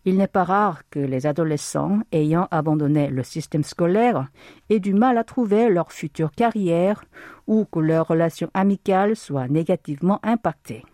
il 0.05 0.19
n'est 0.19 0.27
pas 0.27 0.45
rare 0.45 0.83
que 0.91 1.01
les 1.01 1.27
adolescents 1.27 2.01
ayant 2.13 2.47
abandonné 2.51 3.09
le 3.09 3.23
système 3.23 3.65
scolaire 3.65 4.29
aient 4.69 4.79
du 4.79 4.93
mal 4.93 5.17
à 5.17 5.25
trouver 5.25 5.71
leur 5.71 5.91
future 5.91 6.33
carrière 6.33 7.03
ou 7.47 7.65
que 7.65 7.81
leurs 7.81 8.09
relations 8.09 8.51
amicales 8.53 9.17
soient 9.17 9.49
négativement 9.49 10.21
impactées. 10.23 10.85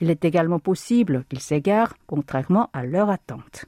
Il 0.00 0.10
est 0.10 0.24
également 0.24 0.58
possible 0.58 1.24
qu'ils 1.28 1.40
s'égarent, 1.40 1.94
contrairement 2.06 2.68
à 2.72 2.84
leur 2.84 3.10
attente. 3.10 3.66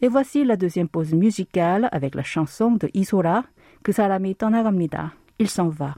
Et 0.00 0.08
voici 0.08 0.44
la 0.44 0.56
deuxième 0.56 0.88
pause 0.88 1.12
musicale 1.12 1.88
avec 1.92 2.14
la 2.14 2.22
chanson 2.22 2.72
de 2.72 2.88
Isora, 2.94 3.44
Que 3.82 3.92
사람이 3.92 4.34
떠나갑니다. 4.34 5.14
Il 5.38 5.48
s'en 5.48 5.70
va. 5.70 5.96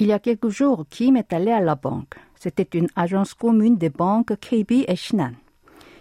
Il 0.00 0.06
y 0.06 0.12
a 0.12 0.18
quelques 0.18 0.48
jours, 0.48 0.86
Kim 0.88 1.18
est 1.18 1.30
allé 1.30 1.50
à 1.50 1.60
la 1.60 1.74
banque. 1.74 2.14
C'était 2.34 2.78
une 2.78 2.88
agence 2.96 3.34
commune 3.34 3.76
des 3.76 3.90
banques 3.90 4.34
KB 4.40 4.86
et 4.88 4.96
Shinhan. 4.96 5.32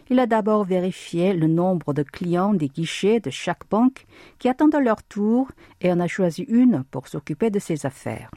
Il 0.09 0.19
a 0.19 0.25
d'abord 0.25 0.63
vérifié 0.63 1.33
le 1.33 1.47
nombre 1.47 1.91
de 1.93 2.03
clients 2.03 2.53
des 2.53 2.69
guichets 2.69 3.19
de 3.19 3.29
chaque 3.29 3.69
banque 3.69 4.05
qui 4.37 4.47
attendent 4.47 4.81
leur 4.81 5.03
tour 5.03 5.51
et 5.81 5.91
en 5.91 5.99
a 5.99 6.07
choisi 6.07 6.43
une 6.43 6.85
pour 6.89 7.09
s'occuper 7.09 7.49
de 7.49 7.59
ses 7.59 7.85
affaires. 7.85 8.31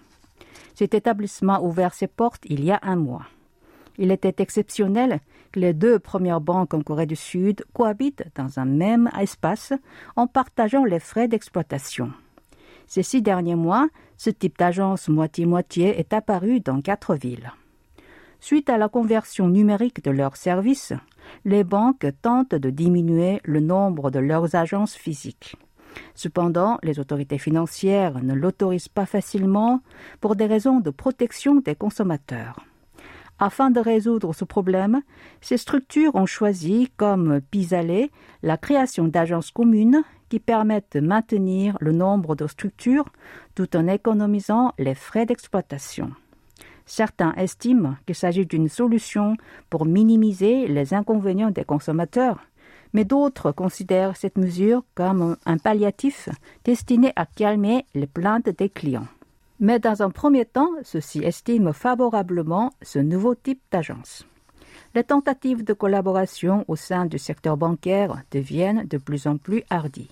Cet 0.75 0.95
établissement 0.95 1.55
a 1.55 1.61
ouvert 1.61 1.95
ses 1.95 2.09
portes 2.09 2.43
il 2.47 2.65
y 2.65 2.73
a 2.73 2.81
un 2.83 2.97
mois. 2.97 3.27
Il 3.99 4.11
était 4.11 4.43
exceptionnel 4.43 5.21
que 5.53 5.61
les 5.61 5.75
deux 5.75 6.01
premières 6.01 6.41
banques 6.41 6.75
en 6.75 6.83
Corée 6.83 7.07
du 7.07 7.15
Sud 7.15 7.65
cohabitent 7.73 8.25
dans 8.35 8.59
un 8.59 8.65
même 8.65 9.09
espace 9.17 9.73
en 10.17 10.27
partageant 10.27 10.85
les 10.85 10.99
frais 10.99 11.29
d'exploitation. 11.29 12.11
Ces 12.89 13.05
six 13.05 13.23
derniers 13.23 13.55
mois, 13.55 13.89
ce 14.23 14.31
type 14.31 14.57
d'agence 14.57 15.09
moitié-moitié 15.09 15.99
est 15.99 16.13
apparu 16.13 16.61
dans 16.61 16.81
quatre 16.81 17.17
villes. 17.17 17.53
Suite 18.39 18.71
à 18.71 18.79
la 18.79 18.89
conversion 18.89 19.49
numérique 19.49 20.05
de 20.05 20.13
leurs 20.13 20.37
services, 20.37 20.93
les 21.45 21.65
banques 21.65 22.07
tentent 22.23 22.55
de 22.55 22.71
diminuer 22.71 23.41
le 23.43 23.59
nombre 23.59 24.13
de 24.13 24.21
leurs 24.21 24.55
agences 24.55 24.95
physiques. 24.95 25.57
Cependant, 26.15 26.79
les 26.85 27.01
autorités 27.01 27.39
financières 27.39 28.23
ne 28.23 28.33
l'autorisent 28.33 28.87
pas 28.87 29.07
facilement 29.07 29.81
pour 30.21 30.37
des 30.37 30.47
raisons 30.47 30.79
de 30.79 30.91
protection 30.91 31.57
des 31.57 31.75
consommateurs. 31.75 32.65
Afin 33.41 33.73
de 33.73 33.81
résoudre 33.81 34.33
ce 34.33 34.45
problème, 34.45 35.03
ces 35.41 35.57
structures 35.57 36.15
ont 36.15 36.27
choisi 36.27 36.93
comme 36.97 37.41
pis-aller 37.41 38.13
la 38.45 38.57
création 38.57 39.09
d'agences 39.09 39.51
communes 39.51 40.05
qui 40.33 40.41
permettent 40.41 40.97
de 40.97 41.01
maintenir 41.01 41.77
le 41.83 41.93
nombre 41.93 42.35
de 42.35 42.47
structures 42.47 43.13
tout 43.55 43.77
en 43.77 43.87
économisant 43.87 44.73
les 44.79 44.95
frais 44.95 45.27
d'exploitation. 45.27 46.11
Certains 46.87 47.35
estiment 47.35 47.97
qu'il 48.07 48.15
s'agit 48.15 48.47
d'une 48.47 48.71
solution 48.71 49.37
pour 49.69 49.85
minimiser 49.85 50.69
les 50.69 50.95
inconvénients 50.95 51.51
des 51.51 51.65
consommateurs, 51.65 52.39
mais 52.95 53.05
d'autres 53.05 53.53
considèrent 53.53 54.17
cette 54.17 54.39
mesure 54.39 54.85
comme 54.95 55.37
un 55.45 55.59
palliatif 55.59 56.31
destiné 56.65 57.13
à 57.15 57.27
calmer 57.27 57.85
les 57.95 58.07
plaintes 58.07 58.49
des 58.49 58.71
clients. 58.71 59.09
Mais 59.61 59.81
dans 59.81 60.03
un 60.03 60.09
premier 60.09 60.47
temps, 60.47 60.71
ceux-ci 60.83 61.19
estiment 61.23 61.75
favorablement 61.75 62.73
ce 62.81 63.01
nouveau 63.01 63.35
type 63.35 63.61
d'agence. 63.71 64.25
Les 64.95 65.05
tentatives 65.05 65.63
de 65.63 65.75
collaboration 65.75 66.65
au 66.69 66.77
sein 66.77 67.05
du 67.05 67.19
secteur 67.19 67.59
bancaire 67.59 68.23
deviennent 68.31 68.87
de 68.87 68.97
plus 68.97 69.27
en 69.27 69.37
plus 69.37 69.63
hardies. 69.69 70.09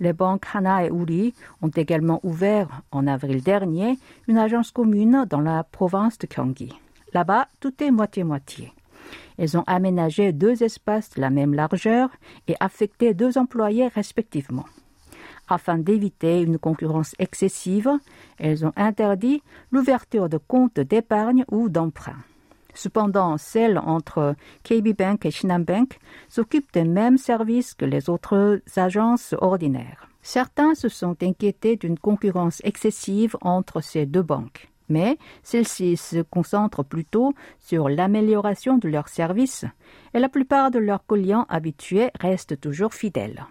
Les 0.00 0.12
banques 0.12 0.46
Hana 0.52 0.84
et 0.84 0.88
Uri 0.88 1.34
ont 1.62 1.68
également 1.68 2.20
ouvert 2.22 2.82
en 2.90 3.06
avril 3.06 3.42
dernier 3.42 3.98
une 4.28 4.38
agence 4.38 4.70
commune 4.70 5.26
dans 5.28 5.40
la 5.40 5.64
province 5.64 6.18
de 6.18 6.26
Gyeonggi. 6.26 6.72
Là-bas, 7.12 7.48
tout 7.60 7.82
est 7.82 7.90
moitié-moitié. 7.90 8.72
Elles 9.38 9.56
ont 9.56 9.64
aménagé 9.66 10.32
deux 10.32 10.62
espaces 10.62 11.10
de 11.10 11.20
la 11.20 11.30
même 11.30 11.54
largeur 11.54 12.10
et 12.48 12.54
affecté 12.60 13.14
deux 13.14 13.38
employés 13.38 13.88
respectivement. 13.88 14.66
Afin 15.48 15.78
d'éviter 15.78 16.40
une 16.40 16.58
concurrence 16.58 17.14
excessive, 17.18 17.90
elles 18.38 18.64
ont 18.64 18.72
interdit 18.76 19.42
l'ouverture 19.70 20.28
de 20.28 20.38
comptes 20.38 20.80
d'épargne 20.80 21.44
ou 21.50 21.68
d'emprunt. 21.68 22.16
Cependant, 22.74 23.38
celles 23.38 23.78
entre 23.78 24.34
KB 24.64 24.96
Bank 24.96 25.24
et 25.24 25.30
Shinhan 25.30 25.60
Bank 25.60 25.98
s'occupent 26.28 26.72
des 26.72 26.84
mêmes 26.84 27.18
services 27.18 27.74
que 27.74 27.84
les 27.84 28.10
autres 28.10 28.60
agences 28.76 29.34
ordinaires. 29.38 30.08
Certains 30.22 30.74
se 30.74 30.88
sont 30.88 31.16
inquiétés 31.22 31.76
d'une 31.76 31.98
concurrence 31.98 32.60
excessive 32.64 33.36
entre 33.42 33.80
ces 33.80 34.06
deux 34.06 34.22
banques, 34.22 34.70
mais 34.88 35.18
celles-ci 35.42 35.96
se 35.96 36.22
concentrent 36.22 36.84
plutôt 36.84 37.34
sur 37.60 37.88
l'amélioration 37.88 38.78
de 38.78 38.88
leurs 38.88 39.08
services 39.08 39.64
et 40.14 40.18
la 40.18 40.28
plupart 40.28 40.70
de 40.70 40.78
leurs 40.78 41.06
clients 41.06 41.46
habitués 41.48 42.10
restent 42.18 42.58
toujours 42.60 42.94
fidèles. 42.94 43.44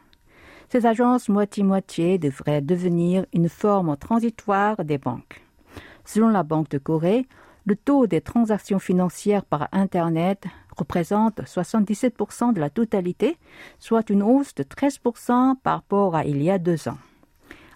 Ces 0.69 0.87
agences 0.87 1.29
moitié-moitié 1.29 2.17
devraient 2.17 2.61
devenir 2.61 3.25
une 3.33 3.49
forme 3.49 3.95
transitoire 3.95 4.83
des 4.83 4.97
banques. 4.97 5.43
Selon 6.05 6.29
la 6.29 6.41
Banque 6.41 6.69
de 6.69 6.79
Corée, 6.79 7.27
le 7.65 7.75
taux 7.75 8.07
des 8.07 8.21
transactions 8.21 8.79
financières 8.79 9.45
par 9.45 9.69
Internet 9.71 10.45
représente 10.75 11.41
77% 11.41 12.53
de 12.53 12.59
la 12.59 12.69
totalité, 12.69 13.37
soit 13.79 14.09
une 14.09 14.23
hausse 14.23 14.53
de 14.55 14.63
13% 14.63 15.55
par 15.61 15.75
rapport 15.75 16.15
à 16.15 16.25
il 16.25 16.41
y 16.41 16.49
a 16.49 16.57
deux 16.57 16.87
ans. 16.87 16.97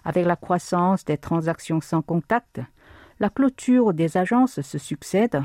Avec 0.04 0.26
la 0.26 0.36
croissance 0.36 1.04
des 1.04 1.18
transactions 1.18 1.80
sans 1.80 2.02
contact, 2.02 2.60
la 3.20 3.30
clôture 3.30 3.94
des 3.94 4.16
agences 4.16 4.60
se 4.60 4.78
succède 4.78 5.40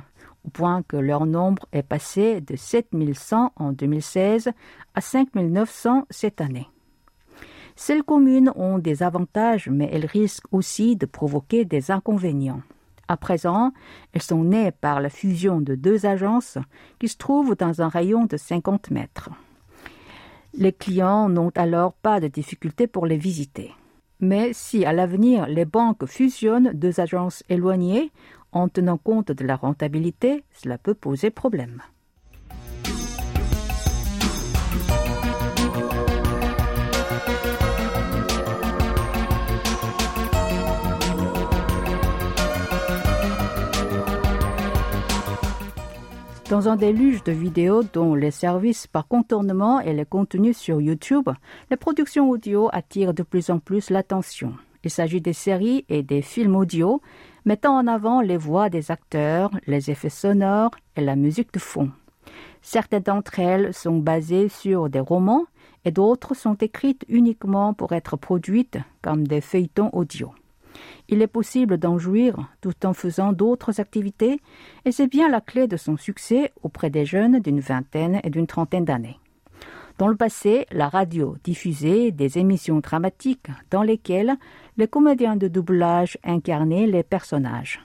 au 0.45 0.49
point 0.49 0.83
que 0.83 0.97
leur 0.97 1.25
nombre 1.25 1.65
est 1.71 1.83
passé 1.83 2.41
de 2.41 2.55
7100 2.55 3.53
en 3.55 3.71
2016 3.71 4.51
à 4.93 5.01
5900 5.01 6.05
cette 6.09 6.41
année. 6.41 6.67
Ces 7.75 8.01
communes 8.01 8.51
ont 8.55 8.77
des 8.77 9.01
avantages, 9.01 9.69
mais 9.69 9.89
elles 9.91 10.05
risquent 10.05 10.51
aussi 10.51 10.95
de 10.95 11.05
provoquer 11.05 11.65
des 11.65 11.91
inconvénients. 11.91 12.61
À 13.07 13.17
présent, 13.17 13.73
elles 14.13 14.21
sont 14.21 14.43
nées 14.43 14.71
par 14.71 15.01
la 15.01 15.09
fusion 15.09 15.61
de 15.61 15.75
deux 15.75 16.05
agences 16.05 16.57
qui 16.99 17.07
se 17.07 17.17
trouvent 17.17 17.55
dans 17.55 17.81
un 17.81 17.89
rayon 17.89 18.25
de 18.25 18.37
50 18.37 18.91
mètres. 18.91 19.29
Les 20.53 20.71
clients 20.71 21.29
n'ont 21.29 21.51
alors 21.55 21.93
pas 21.93 22.19
de 22.19 22.27
difficulté 22.27 22.87
pour 22.87 23.05
les 23.05 23.17
visiter. 23.17 23.73
Mais 24.19 24.53
si 24.53 24.85
à 24.85 24.93
l'avenir 24.93 25.47
les 25.47 25.65
banques 25.65 26.05
fusionnent 26.05 26.71
deux 26.73 26.99
agences 26.99 27.43
éloignées 27.49 28.11
en 28.51 28.69
tenant 28.69 28.97
compte 28.97 29.31
de 29.31 29.45
la 29.45 29.55
rentabilité, 29.55 30.43
cela 30.51 30.77
peut 30.77 30.93
poser 30.93 31.29
problème. 31.29 31.81
Dans 46.49 46.67
un 46.67 46.75
déluge 46.75 47.23
de 47.23 47.31
vidéos 47.31 47.83
dont 47.83 48.15
les 48.15 48.29
services 48.29 48.85
par 48.85 49.07
contournement 49.07 49.79
et 49.79 49.93
les 49.93 50.05
contenus 50.05 50.57
sur 50.57 50.81
YouTube, 50.81 51.29
les 51.71 51.77
productions 51.77 52.29
audio 52.29 52.69
attirent 52.73 53.13
de 53.13 53.23
plus 53.23 53.49
en 53.49 53.59
plus 53.59 53.89
l'attention. 53.89 54.53
Il 54.83 54.89
s'agit 54.89 55.21
des 55.21 55.33
séries 55.33 55.85
et 55.87 56.03
des 56.03 56.21
films 56.21 56.57
audio 56.57 57.01
mettant 57.45 57.77
en 57.77 57.87
avant 57.87 58.21
les 58.21 58.37
voix 58.37 58.69
des 58.69 58.91
acteurs, 58.91 59.51
les 59.67 59.89
effets 59.89 60.09
sonores 60.09 60.75
et 60.97 61.01
la 61.01 61.15
musique 61.15 61.53
de 61.53 61.59
fond. 61.59 61.91
Certaines 62.61 63.03
d'entre 63.03 63.39
elles 63.39 63.73
sont 63.73 63.97
basées 63.97 64.49
sur 64.49 64.89
des 64.89 64.99
romans 64.99 65.45
et 65.85 65.91
d'autres 65.91 66.33
sont 66.33 66.55
écrites 66.55 67.05
uniquement 67.07 67.73
pour 67.73 67.93
être 67.93 68.17
produites 68.17 68.77
comme 69.01 69.25
des 69.27 69.41
feuilletons 69.41 69.89
audio. 69.93 70.33
Il 71.09 71.21
est 71.21 71.27
possible 71.27 71.77
d'en 71.77 71.97
jouir 71.97 72.49
tout 72.61 72.85
en 72.85 72.93
faisant 72.93 73.33
d'autres 73.33 73.79
activités 73.79 74.39
et 74.85 74.91
c'est 74.91 75.07
bien 75.07 75.29
la 75.29 75.41
clé 75.41 75.67
de 75.67 75.77
son 75.77 75.97
succès 75.97 76.51
auprès 76.61 76.89
des 76.89 77.05
jeunes 77.05 77.39
d'une 77.39 77.59
vingtaine 77.59 78.19
et 78.23 78.29
d'une 78.29 78.47
trentaine 78.47 78.85
d'années. 78.85 79.19
Dans 79.99 80.07
le 80.07 80.15
passé, 80.15 80.65
la 80.71 80.89
radio 80.89 81.35
diffusait 81.43 82.11
des 82.11 82.39
émissions 82.39 82.79
dramatiques 82.79 83.49
dans 83.69 83.83
lesquelles 83.83 84.35
les 84.77 84.87
comédiens 84.87 85.35
de 85.35 85.47
doublage 85.47 86.17
incarnaient 86.23 86.87
les 86.87 87.03
personnages. 87.03 87.79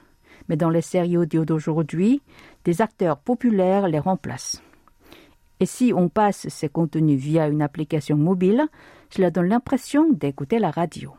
Mais 0.47 0.55
dans 0.55 0.71
les 0.71 0.81
séries 0.81 1.17
audio 1.17 1.45
d'aujourd'hui, 1.45 2.23
des 2.65 2.81
acteurs 2.81 3.19
populaires 3.19 3.87
les 3.87 3.99
remplacent. 3.99 4.63
Et 5.59 5.65
si 5.65 5.93
on 5.95 6.09
passe 6.09 6.47
ces 6.47 6.69
contenus 6.69 7.19
via 7.19 7.47
une 7.47 7.61
application 7.61 8.17
mobile, 8.17 8.65
cela 9.11 9.29
donne 9.29 9.49
l'impression 9.49 10.11
d'écouter 10.11 10.57
la 10.57 10.71
radio. 10.71 11.13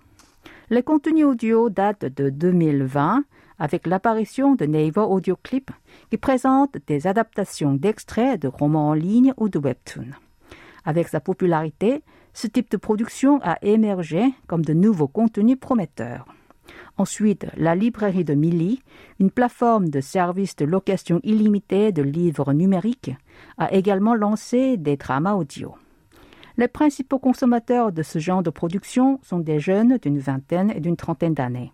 Les 0.72 0.84
contenus 0.84 1.24
audio 1.24 1.68
datent 1.68 2.04
de 2.04 2.30
2020 2.30 3.24
avec 3.58 3.88
l'apparition 3.88 4.54
de 4.54 4.66
Naver 4.66 5.00
Audio 5.00 5.36
Clip 5.42 5.72
qui 6.10 6.16
présente 6.16 6.76
des 6.86 7.08
adaptations 7.08 7.74
d'extraits 7.74 8.40
de 8.40 8.46
romans 8.46 8.90
en 8.90 8.94
ligne 8.94 9.34
ou 9.36 9.48
de 9.48 9.58
webtoons. 9.58 10.14
Avec 10.84 11.08
sa 11.08 11.18
popularité, 11.18 12.04
ce 12.34 12.46
type 12.46 12.70
de 12.70 12.76
production 12.76 13.40
a 13.42 13.58
émergé 13.62 14.32
comme 14.46 14.64
de 14.64 14.72
nouveaux 14.72 15.08
contenus 15.08 15.58
prometteurs. 15.58 16.26
Ensuite, 16.98 17.48
la 17.56 17.74
librairie 17.74 18.24
de 18.24 18.34
Milly, 18.34 18.80
une 19.18 19.32
plateforme 19.32 19.88
de 19.88 20.00
service 20.00 20.54
de 20.54 20.66
location 20.66 21.18
illimitée 21.24 21.90
de 21.90 22.02
livres 22.02 22.52
numériques, 22.52 23.10
a 23.58 23.72
également 23.72 24.14
lancé 24.14 24.76
des 24.76 24.96
dramas 24.96 25.34
audio. 25.34 25.74
Les 26.60 26.68
principaux 26.68 27.18
consommateurs 27.18 27.90
de 27.90 28.02
ce 28.02 28.18
genre 28.18 28.42
de 28.42 28.50
production 28.50 29.18
sont 29.22 29.38
des 29.38 29.60
jeunes 29.60 29.96
d'une 29.96 30.18
vingtaine 30.18 30.70
et 30.70 30.80
d'une 30.80 30.94
trentaine 30.94 31.32
d'années. 31.32 31.72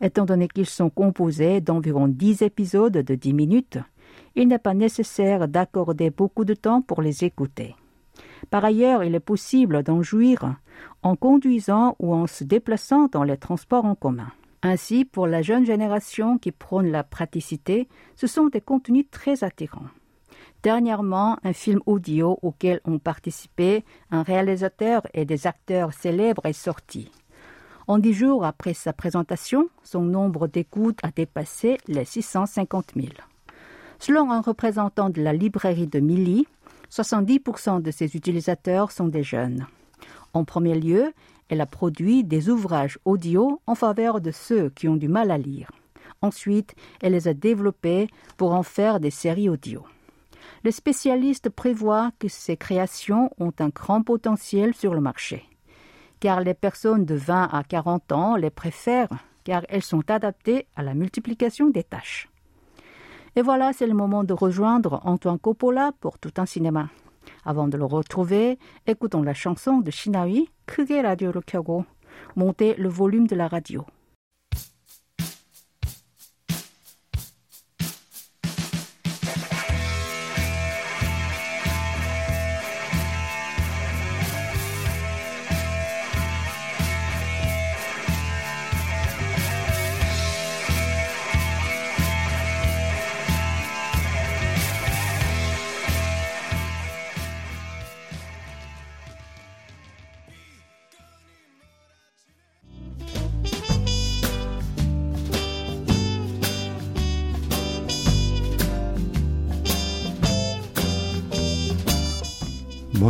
Étant 0.00 0.24
donné 0.24 0.48
qu'ils 0.48 0.66
sont 0.66 0.90
composés 0.90 1.60
d'environ 1.60 2.08
dix 2.08 2.42
épisodes 2.42 2.98
de 2.98 3.14
dix 3.14 3.32
minutes, 3.32 3.78
il 4.34 4.48
n'est 4.48 4.58
pas 4.58 4.74
nécessaire 4.74 5.46
d'accorder 5.46 6.10
beaucoup 6.10 6.44
de 6.44 6.54
temps 6.54 6.82
pour 6.82 7.00
les 7.00 7.22
écouter. 7.22 7.76
Par 8.50 8.64
ailleurs, 8.64 9.04
il 9.04 9.14
est 9.14 9.20
possible 9.20 9.84
d'en 9.84 10.02
jouir 10.02 10.56
en 11.04 11.14
conduisant 11.14 11.94
ou 12.00 12.12
en 12.12 12.26
se 12.26 12.42
déplaçant 12.42 13.06
dans 13.06 13.22
les 13.22 13.36
transports 13.36 13.84
en 13.84 13.94
commun. 13.94 14.32
Ainsi, 14.64 15.04
pour 15.04 15.28
la 15.28 15.42
jeune 15.42 15.64
génération 15.64 16.38
qui 16.38 16.50
prône 16.50 16.90
la 16.90 17.04
praticité, 17.04 17.86
ce 18.16 18.26
sont 18.26 18.48
des 18.48 18.60
contenus 18.60 19.06
très 19.12 19.44
attirants. 19.44 19.86
Dernièrement, 20.62 21.38
un 21.44 21.52
film 21.52 21.80
audio 21.86 22.38
auquel 22.42 22.80
ont 22.84 22.98
participé 22.98 23.84
un 24.10 24.22
réalisateur 24.22 25.02
et 25.14 25.24
des 25.24 25.46
acteurs 25.46 25.92
célèbres 25.92 26.46
est 26.46 26.52
sorti. 26.52 27.12
En 27.86 27.98
dix 27.98 28.12
jours 28.12 28.44
après 28.44 28.74
sa 28.74 28.92
présentation, 28.92 29.68
son 29.84 30.02
nombre 30.02 30.48
d'écoutes 30.48 30.98
a 31.04 31.10
dépassé 31.10 31.78
les 31.86 32.04
650 32.04 32.92
000. 32.96 33.08
Selon 34.00 34.30
un 34.32 34.40
représentant 34.40 35.10
de 35.10 35.22
la 35.22 35.32
librairie 35.32 35.86
de 35.86 36.00
Milly, 36.00 36.46
70% 36.90 37.80
de 37.80 37.90
ses 37.90 38.16
utilisateurs 38.16 38.90
sont 38.90 39.08
des 39.08 39.22
jeunes. 39.22 39.66
En 40.34 40.44
premier 40.44 40.74
lieu, 40.74 41.12
elle 41.48 41.60
a 41.60 41.66
produit 41.66 42.24
des 42.24 42.50
ouvrages 42.50 42.98
audio 43.04 43.60
en 43.66 43.74
faveur 43.74 44.20
de 44.20 44.32
ceux 44.32 44.70
qui 44.70 44.88
ont 44.88 44.96
du 44.96 45.08
mal 45.08 45.30
à 45.30 45.38
lire. 45.38 45.70
Ensuite, 46.20 46.74
elle 47.00 47.12
les 47.12 47.28
a 47.28 47.34
développés 47.34 48.08
pour 48.36 48.52
en 48.54 48.64
faire 48.64 48.98
des 48.98 49.10
séries 49.10 49.48
audio 49.48 49.84
Les 50.63 50.71
spécialistes 50.71 51.49
prévoient 51.49 52.11
que 52.19 52.27
ces 52.27 52.57
créations 52.57 53.31
ont 53.39 53.53
un 53.59 53.69
grand 53.69 54.01
potentiel 54.01 54.73
sur 54.73 54.93
le 54.93 55.01
marché, 55.01 55.43
car 56.19 56.41
les 56.41 56.53
personnes 56.53 57.05
de 57.05 57.15
20 57.15 57.49
à 57.51 57.63
40 57.63 58.11
ans 58.11 58.35
les 58.35 58.49
préfèrent 58.49 59.09
car 59.43 59.63
elles 59.69 59.83
sont 59.83 60.09
adaptées 60.09 60.67
à 60.75 60.83
la 60.83 60.93
multiplication 60.93 61.69
des 61.69 61.83
tâches. 61.83 62.29
Et 63.35 63.41
voilà, 63.41 63.73
c'est 63.73 63.87
le 63.87 63.93
moment 63.93 64.23
de 64.23 64.33
rejoindre 64.33 65.01
Antoine 65.03 65.39
Coppola 65.39 65.91
pour 65.99 66.19
tout 66.19 66.33
un 66.37 66.45
cinéma. 66.45 66.89
Avant 67.45 67.67
de 67.67 67.77
le 67.77 67.85
retrouver, 67.85 68.59
écoutons 68.85 69.21
la 69.21 69.33
chanson 69.33 69.79
de 69.79 69.91
Shinawi, 69.91 70.49
크게 70.65 71.01
라디오를 71.01 71.41
켜고, 71.45 71.85
montez 72.35 72.75
le 72.77 72.89
volume 72.89 73.27
de 73.27 73.35
la 73.35 73.47
radio. 73.47 73.85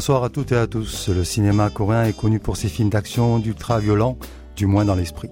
Bonsoir 0.09 0.25
à 0.25 0.31
toutes 0.31 0.53
et 0.53 0.57
à 0.57 0.67
tous. 0.67 1.11
Le 1.11 1.23
cinéma 1.23 1.69
coréen 1.69 2.05
est 2.05 2.17
connu 2.17 2.39
pour 2.39 2.57
ses 2.57 2.71
films 2.71 2.89
d'action 2.89 3.39
d'ultra-violents, 3.39 4.17
du 4.57 4.65
moins 4.65 4.87
dans 4.87 4.95
l'esprit. 4.95 5.29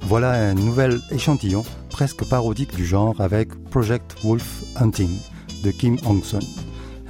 Voilà 0.00 0.32
un 0.32 0.54
nouvel 0.54 0.98
échantillon, 1.10 1.62
presque 1.90 2.26
parodique 2.26 2.74
du 2.74 2.86
genre, 2.86 3.20
avec 3.20 3.50
Project 3.64 4.16
Wolf 4.24 4.64
Hunting 4.76 5.10
de 5.62 5.70
Kim 5.70 5.98
Hong-son, 6.06 6.38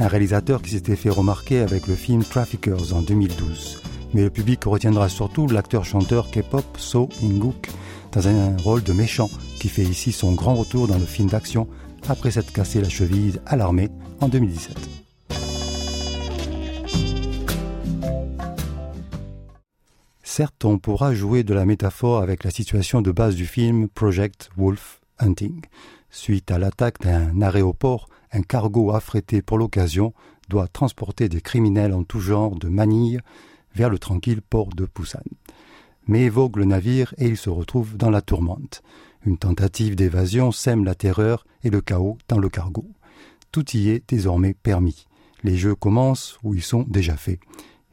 un 0.01 0.09
réalisateur 0.09 0.61
qui 0.61 0.71
s'était 0.71 0.97
fait 0.97 1.09
remarquer 1.09 1.61
avec 1.61 1.87
le 1.87 1.95
film 1.95 2.25
Traffickers 2.25 2.93
en 2.93 3.03
2012. 3.03 3.81
Mais 4.13 4.25
le 4.25 4.31
public 4.31 4.65
retiendra 4.65 5.09
surtout 5.09 5.47
l'acteur-chanteur 5.47 6.33
K-pop 6.33 6.65
So 6.79 7.09
In-guk 7.23 7.71
dans 8.11 8.27
un 8.27 8.57
rôle 8.57 8.83
de 8.83 8.93
méchant 8.93 9.31
qui 9.61 9.69
fait 9.69 9.85
ici 9.85 10.11
son 10.11 10.33
grand 10.33 10.57
retour 10.57 10.89
dans 10.89 10.99
le 10.99 11.07
film 11.07 11.29
d'action 11.29 11.69
après 12.09 12.33
s'être 12.33 12.53
cassé 12.53 12.81
la 12.81 12.89
cheville 12.89 13.39
à 13.47 13.55
l'armée 13.55 13.89
en 14.21 14.27
2017. 14.27 15.04
Certes, 20.37 20.65
on 20.65 20.79
pourra 20.79 21.15
jouer 21.15 21.45
de 21.45 21.55
la 21.55 21.65
métaphore 21.65 22.21
avec 22.21 22.43
la 22.43 22.51
situation 22.51 23.03
de 23.03 23.13
base 23.13 23.37
du 23.37 23.47
film 23.47 23.87
Project 23.89 24.51
Wolf 24.57 25.01
Hunting. 25.21 25.61
Suite 26.11 26.51
à 26.51 26.59
l'attaque 26.59 27.01
d'un 27.03 27.41
aéroport 27.41 28.09
un 28.33 28.43
cargo 28.43 28.91
affrété 28.91 29.43
pour 29.43 29.59
l'occasion 29.59 30.13
doit 30.49 30.67
transporter 30.67 31.29
des 31.29 31.41
criminels 31.41 31.93
en 31.93 32.03
tout 32.03 32.19
genre 32.19 32.57
de 32.57 32.69
Manille 32.69 33.21
vers 33.77 33.91
le 33.91 34.01
tranquille 34.01 34.43
port 34.43 34.71
de 34.75 34.89
Busan. 34.93 35.23
Mais 36.09 36.29
vogue 36.29 36.57
le 36.57 36.65
navire 36.65 37.15
et 37.17 37.29
il 37.29 37.37
se 37.37 37.49
retrouve 37.49 37.97
dans 37.97 38.11
la 38.11 38.21
tourmente. 38.21 38.83
Une 39.25 39.39
tentative 39.39 39.95
d'évasion 39.95 40.51
sème 40.51 40.85
la 40.85 40.97
terreur 40.97 41.47
et 41.63 41.71
le 41.71 41.81
chaos 41.81 42.19
dans 42.27 42.39
le 42.39 42.49
cargo. 42.49 42.85
Tout 43.53 43.77
y 43.77 43.91
est 43.91 44.03
désormais 44.09 44.55
permis. 44.55 45.07
Les 45.45 45.57
jeux 45.57 45.77
commencent 45.77 46.41
où 46.43 46.57
ils 46.57 46.63
sont 46.65 46.85
déjà 46.89 47.17
faits. 47.17 47.39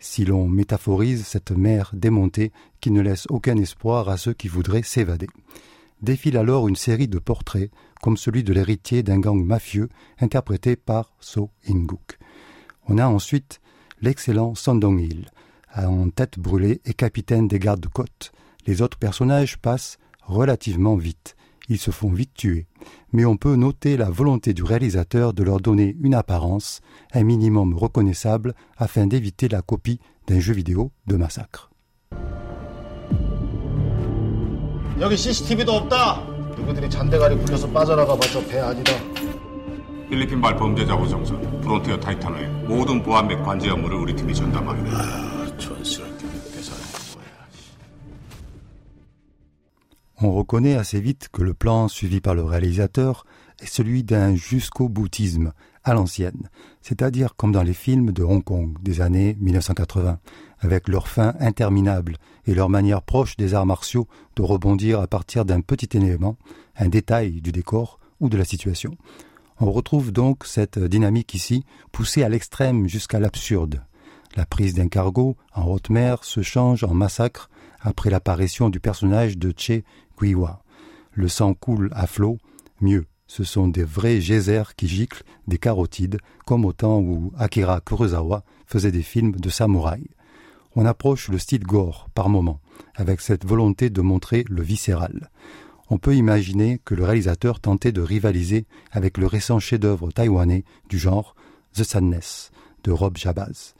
Si 0.04 0.26
l'on 0.26 0.48
métaphorise 0.48 1.28
cette 1.28 1.52
mer 1.52 1.92
démontée 1.94 2.52
qui 2.80 2.90
ne 2.90 3.02
laisse 3.02 3.28
aucun 3.30 3.56
espoir 3.58 4.10
à 4.10 4.18
ceux 4.18 4.34
qui 4.34 4.48
voudraient 4.48 4.82
s'évader. 4.82 5.28
Défile 6.02 6.38
alors 6.38 6.68
une 6.68 6.76
série 6.76 7.08
de 7.08 7.20
portraits, 7.20 7.70
comme 8.02 8.18
celui 8.18 8.44
de 8.44 8.52
l'héritier 8.52 9.04
d'un 9.04 9.20
gang 9.20 9.46
mafieux 9.46 9.90
interprété 10.20 10.76
par 10.76 11.14
So 11.20 11.52
In-guk. 11.70 12.18
On 12.88 12.98
a 12.98 13.06
ensuite 13.06 13.62
l'excellent 14.02 14.56
Sandong-il, 14.56 15.30
en 15.76 16.10
tête 16.10 16.40
brûlée 16.40 16.82
et 16.84 16.96
capitaine 16.96 17.48
des 17.48 17.60
gardes-côtes. 17.60 18.32
Les 18.66 18.82
autres 18.82 18.98
personnages 18.98 19.60
passent 19.60 20.00
relativement 20.24 20.96
vite 20.96 21.36
Ils 21.71 21.79
se 21.79 21.91
font 21.91 22.13
vite 22.13 22.35
tuer. 22.35 22.67
Mais 23.13 23.25
on 23.25 23.37
peut 23.37 23.57
noter 23.57 23.97
la 23.97 24.09
volonté 24.09 24.55
du 24.55 24.63
réalisateur 24.63 25.33
de 25.33 25.43
leur 25.43 25.61
donner 25.61 25.97
une 26.01 26.15
apparence, 26.15 26.81
un 27.13 27.25
minimum 27.25 27.75
reconnaissable, 27.75 28.55
afin 28.77 29.07
d'éviter 29.07 29.49
la 29.49 29.63
copie 29.63 29.99
d'un 30.29 30.39
jeu 30.41 30.55
vidéo 30.55 30.93
de 31.07 31.17
massacre. 31.17 31.71
여기 34.99 35.17
CCTV도 35.17 35.73
없다. 35.73 36.23
누구들이 36.57 36.89
잔대가리 36.89 37.37
굴려서 37.37 37.69
빠져나가 37.69 38.17
봐서 38.17 38.41
배 38.47 38.59
아니다. 38.59 38.93
필리핀발 40.09 40.57
범죄 40.57 40.87
자부 40.87 41.07
정선 41.09 41.61
프론티어 41.61 41.99
타이탄의 41.99 42.49
모든 42.67 43.03
보안 43.03 43.27
및 43.29 43.43
관제 43.43 43.69
업무를 43.71 43.99
우리 43.99 44.15
팀이 44.15 44.33
전담하게 44.35 44.85
된다. 44.85 45.40
On 50.24 50.32
reconnaît 50.34 50.76
assez 50.76 51.02
vite 51.02 51.30
que 51.32 51.42
le 51.42 51.56
plan 51.56 51.88
suivi 51.88 52.22
par 52.22 52.36
le 52.36 52.44
réalisateur 52.44 53.26
est 53.60 53.66
celui 53.66 54.04
d'un 54.04 54.36
jusqu'au 54.36 54.88
boutisme 54.88 55.52
à 55.84 55.96
l'ancienne, 55.96 56.50
c'est-à-dire 56.84 57.36
comme 57.36 57.52
dans 57.52 57.64
les 57.64 57.74
films 57.74 58.12
de 58.12 58.22
Hong 58.22 58.44
Kong 58.44 58.78
des 58.84 59.02
années 59.02 59.36
1980, 59.40 60.20
avec 60.60 60.88
leur 60.88 61.08
fin 61.08 61.34
interminable 61.40 62.18
et 62.46 62.54
leur 62.54 62.70
manière 62.70 63.02
proche 63.02 63.36
des 63.36 63.56
arts 63.56 63.66
martiaux 63.66 64.08
de 64.36 64.44
rebondir 64.44 65.00
à 65.00 65.08
partir 65.08 65.44
d'un 65.44 65.62
petit 65.62 65.98
élément, 65.98 66.38
un 66.76 66.88
détail 66.88 67.42
du 67.42 67.52
décor 67.52 68.00
ou 68.20 68.30
de 68.30 68.38
la 68.38 68.46
situation. 68.46 68.96
On 69.60 69.72
retrouve 69.72 70.12
donc 70.12 70.46
cette 70.46 70.78
dynamique 70.78 71.34
ici, 71.34 71.66
poussée 71.92 72.22
à 72.22 72.30
l'extrême 72.30 72.88
jusqu'à 72.88 73.20
l'absurde. 73.20 73.82
La 74.36 74.46
prise 74.46 74.76
d'un 74.76 74.88
cargo 74.88 75.36
en 75.56 75.66
haute 75.66 75.90
mer 75.90 76.24
se 76.24 76.44
change 76.44 76.84
en 76.84 76.94
massacre 76.94 77.50
après 77.82 78.10
l'apparition 78.10 78.70
du 78.70 78.80
personnage 78.80 79.38
de 79.38 79.54
Che 79.56 79.84
le 81.14 81.28
sang 81.28 81.54
coule 81.54 81.90
à 81.94 82.08
flot, 82.08 82.38
mieux, 82.80 83.06
ce 83.28 83.44
sont 83.44 83.68
des 83.68 83.84
vrais 83.84 84.20
geysers 84.20 84.76
qui 84.76 84.88
giclent 84.88 85.24
des 85.48 85.58
carotides, 85.58 86.20
comme 86.46 86.66
au 86.66 86.74
temps 86.74 87.00
où 87.00 87.34
Akira 87.38 87.82
Kurosawa 87.82 88.44
faisait 88.68 88.92
des 88.92 89.02
films 89.02 89.34
de 89.34 89.50
samouraï. 89.50 90.08
On 90.76 90.86
approche 90.86 91.28
le 91.30 91.38
style 91.38 91.64
gore 91.64 92.10
par 92.14 92.30
moment, 92.30 92.62
avec 92.96 93.20
cette 93.20 93.46
volonté 93.46 93.90
de 93.90 94.02
montrer 94.02 94.46
le 94.50 94.62
viscéral. 94.62 95.30
On 95.90 95.98
peut 95.98 96.16
imaginer 96.16 96.80
que 96.86 96.96
le 96.96 97.04
réalisateur 97.04 97.60
tentait 97.60 97.92
de 97.92 98.02
rivaliser 98.02 98.66
avec 98.92 99.18
le 99.18 99.28
récent 99.28 99.60
chef-d'œuvre 99.60 100.12
taïwanais 100.12 100.64
du 100.88 100.98
genre 100.98 101.36
The 101.74 101.84
Sadness 101.84 102.52
de 102.84 102.92
Rob 102.92 103.18
Jabaz. 103.18 103.74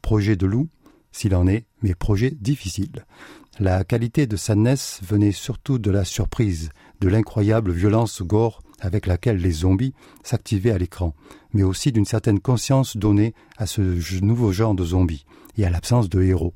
Projet 0.00 0.36
de 0.36 0.46
loup, 0.46 0.68
s'il 1.12 1.34
en 1.36 1.46
est, 1.46 1.66
mais 1.82 1.94
projet 1.94 2.30
difficile. 2.30 3.04
La 3.58 3.84
qualité 3.84 4.26
de 4.26 4.36
Sadness 4.36 5.00
venait 5.06 5.30
surtout 5.30 5.78
de 5.78 5.90
la 5.90 6.04
surprise, 6.04 6.70
de 7.00 7.08
l'incroyable 7.08 7.70
violence 7.70 8.22
gore 8.22 8.62
avec 8.80 9.06
laquelle 9.06 9.36
les 9.36 9.50
zombies 9.50 9.92
s'activaient 10.22 10.70
à 10.70 10.78
l'écran, 10.78 11.14
mais 11.52 11.62
aussi 11.62 11.92
d'une 11.92 12.06
certaine 12.06 12.40
conscience 12.40 12.96
donnée 12.96 13.34
à 13.58 13.66
ce 13.66 13.82
nouveau 14.24 14.52
genre 14.52 14.74
de 14.74 14.84
zombies 14.84 15.26
et 15.58 15.66
à 15.66 15.70
l'absence 15.70 16.08
de 16.08 16.22
héros. 16.22 16.54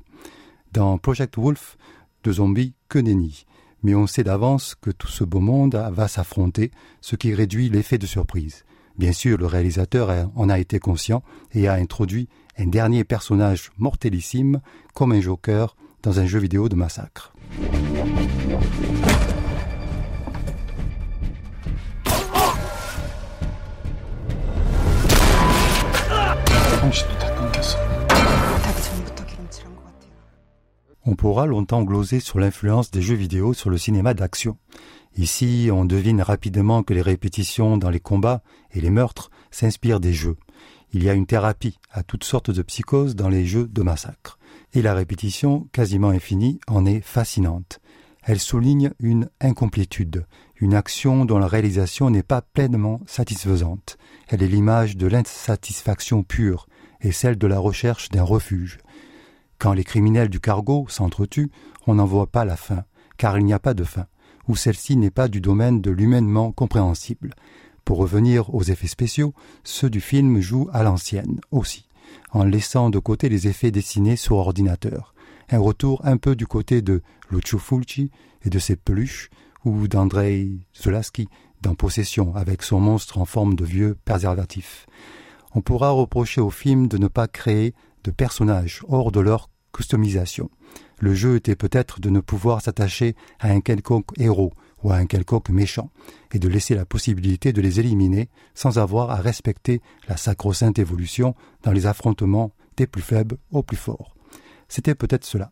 Dans 0.73 0.97
Project 0.97 1.37
Wolf, 1.37 1.77
de 2.23 2.31
zombies 2.31 2.73
que 2.89 2.97
nenni, 2.97 3.45
mais 3.83 3.93
on 3.93 4.07
sait 4.07 4.23
d'avance 4.23 4.73
que 4.73 4.89
tout 4.89 5.07
ce 5.07 5.23
beau 5.23 5.39
monde 5.39 5.75
va 5.91 6.07
s'affronter, 6.07 6.71
ce 7.01 7.15
qui 7.15 7.33
réduit 7.35 7.69
l'effet 7.69 7.99
de 7.99 8.07
surprise. 8.07 8.65
Bien 8.97 9.11
sûr, 9.11 9.37
le 9.37 9.45
réalisateur 9.45 10.31
en 10.35 10.49
a 10.49 10.57
été 10.57 10.79
conscient 10.79 11.21
et 11.53 11.67
a 11.67 11.73
introduit 11.73 12.27
un 12.57 12.65
dernier 12.65 13.03
personnage 13.03 13.69
mortellissime 13.77 14.61
comme 14.95 15.11
un 15.11 15.21
joker 15.21 15.75
dans 16.07 16.21
un 16.21 16.25
jeu 16.25 16.39
vidéo 16.39 16.69
de 16.69 16.75
massacre. 16.75 17.33
On 31.05 31.15
pourra 31.15 31.45
longtemps 31.45 31.83
gloser 31.83 32.21
sur 32.21 32.39
l'influence 32.39 32.89
des 32.89 33.01
jeux 33.01 33.15
vidéo 33.15 33.53
sur 33.53 33.69
le 33.69 33.77
cinéma 33.77 34.13
d'action. 34.13 34.57
Ici, 35.17 35.69
on 35.73 35.83
devine 35.83 36.21
rapidement 36.21 36.83
que 36.83 36.93
les 36.93 37.01
répétitions 37.01 37.75
dans 37.75 37.89
les 37.89 37.99
combats 37.99 38.43
et 38.71 38.79
les 38.79 38.91
meurtres 38.91 39.29
s'inspirent 39.51 39.99
des 39.99 40.13
jeux. 40.13 40.37
Il 40.93 41.03
y 41.03 41.09
a 41.09 41.13
une 41.13 41.25
thérapie 41.25 41.79
à 41.91 42.01
toutes 42.01 42.23
sortes 42.23 42.51
de 42.51 42.61
psychoses 42.61 43.17
dans 43.17 43.27
les 43.27 43.45
jeux 43.45 43.67
de 43.67 43.81
massacre. 43.81 44.36
Et 44.73 44.81
la 44.81 44.93
répétition, 44.93 45.67
quasiment 45.71 46.09
infinie, 46.09 46.59
en 46.67 46.85
est 46.85 47.01
fascinante. 47.01 47.79
Elle 48.23 48.39
souligne 48.39 48.91
une 48.99 49.29
incomplétude, 49.39 50.25
une 50.57 50.73
action 50.73 51.23
dont 51.23 51.39
la 51.39 51.47
réalisation 51.47 52.09
n'est 52.09 52.23
pas 52.23 52.41
pleinement 52.41 52.99
satisfaisante. 53.07 53.97
Elle 54.27 54.43
est 54.43 54.47
l'image 54.47 54.97
de 54.97 55.07
l'insatisfaction 55.07 56.23
pure 56.23 56.67
et 56.99 57.13
celle 57.13 57.37
de 57.37 57.47
la 57.47 57.59
recherche 57.59 58.09
d'un 58.09 58.23
refuge. 58.23 58.79
Quand 59.59 59.73
les 59.73 59.83
criminels 59.83 60.29
du 60.29 60.39
cargo 60.39 60.85
s'entretuent, 60.89 61.51
on 61.87 61.95
n'en 61.95 62.05
voit 62.05 62.27
pas 62.27 62.45
la 62.45 62.57
fin, 62.57 62.83
car 63.17 63.37
il 63.39 63.45
n'y 63.45 63.53
a 63.53 63.59
pas 63.59 63.73
de 63.73 63.83
fin, 63.83 64.07
ou 64.47 64.55
celle-ci 64.55 64.97
n'est 64.97 65.09
pas 65.09 65.27
du 65.27 65.41
domaine 65.41 65.81
de 65.81 65.91
l'humainement 65.91 66.51
compréhensible. 66.51 67.33
Pour 67.85 67.97
revenir 67.97 68.53
aux 68.53 68.63
effets 68.63 68.87
spéciaux, 68.87 69.33
ceux 69.63 69.89
du 69.89 70.01
film 70.01 70.41
jouent 70.41 70.69
à 70.73 70.83
l'ancienne 70.83 71.39
aussi, 71.51 71.86
en 72.31 72.43
laissant 72.43 72.89
de 72.89 72.99
côté 72.99 73.29
les 73.29 73.47
effets 73.47 73.71
dessinés 73.71 74.15
sur 74.15 74.37
ordinateur. 74.37 75.13
Un 75.49 75.59
retour 75.59 76.01
un 76.03 76.17
peu 76.17 76.35
du 76.35 76.45
côté 76.45 76.81
de 76.81 77.01
Lucio 77.31 77.57
Fulci 77.57 78.11
et 78.43 78.49
de 78.49 78.59
ses 78.59 78.75
peluches, 78.75 79.29
ou 79.65 79.87
d'Andrei 79.87 80.51
Zolaski 80.75 81.27
dans 81.61 81.75
Possession 81.75 82.35
avec 82.35 82.63
son 82.63 82.79
monstre 82.79 83.17
en 83.17 83.25
forme 83.25 83.55
de 83.55 83.65
vieux 83.65 83.97
préservatif. 84.05 84.85
On 85.53 85.61
pourra 85.61 85.89
reprocher 85.89 86.41
au 86.41 86.49
film 86.49 86.87
de 86.87 86.97
ne 86.97 87.07
pas 87.07 87.27
créer 87.27 87.73
de 88.03 88.11
personnages 88.11 88.81
hors 88.87 89.11
de 89.11 89.19
leur 89.19 89.49
customisation. 89.73 90.49
Le 90.99 91.13
jeu 91.13 91.35
était 91.35 91.55
peut-être 91.55 91.99
de 91.99 92.09
ne 92.09 92.19
pouvoir 92.19 92.61
s'attacher 92.61 93.15
à 93.39 93.49
un 93.49 93.61
quelconque 93.61 94.17
héros 94.17 94.53
ou 94.83 94.91
à 94.91 94.95
un 94.95 95.05
quelconque 95.05 95.49
méchant, 95.49 95.89
et 96.33 96.39
de 96.39 96.47
laisser 96.47 96.75
la 96.75 96.85
possibilité 96.85 97.53
de 97.53 97.61
les 97.61 97.79
éliminer 97.79 98.29
sans 98.53 98.77
avoir 98.77 99.11
à 99.11 99.15
respecter 99.15 99.81
la 100.07 100.17
sacro-sainte 100.17 100.79
évolution 100.79 101.35
dans 101.63 101.71
les 101.71 101.85
affrontements 101.85 102.51
des 102.75 102.87
plus 102.87 103.01
faibles 103.01 103.37
aux 103.51 103.63
plus 103.63 103.77
forts. 103.77 104.15
C'était 104.67 104.95
peut-être 104.95 105.25
cela. 105.25 105.51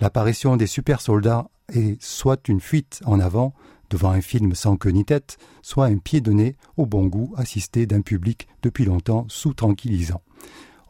L'apparition 0.00 0.56
des 0.56 0.66
super 0.66 1.00
soldats 1.00 1.48
est 1.72 2.00
soit 2.02 2.48
une 2.48 2.60
fuite 2.60 3.00
en 3.04 3.20
avant 3.20 3.54
devant 3.90 4.10
un 4.10 4.20
film 4.20 4.54
sans 4.54 4.76
queue 4.76 4.90
ni 4.90 5.04
tête, 5.04 5.38
soit 5.62 5.86
un 5.86 5.98
pied 5.98 6.20
de 6.20 6.32
nez 6.32 6.56
au 6.76 6.86
bon 6.86 7.06
goût 7.06 7.32
assisté 7.36 7.86
d'un 7.86 8.00
public 8.00 8.48
depuis 8.62 8.84
longtemps 8.84 9.26
sous-tranquillisant. 9.28 10.22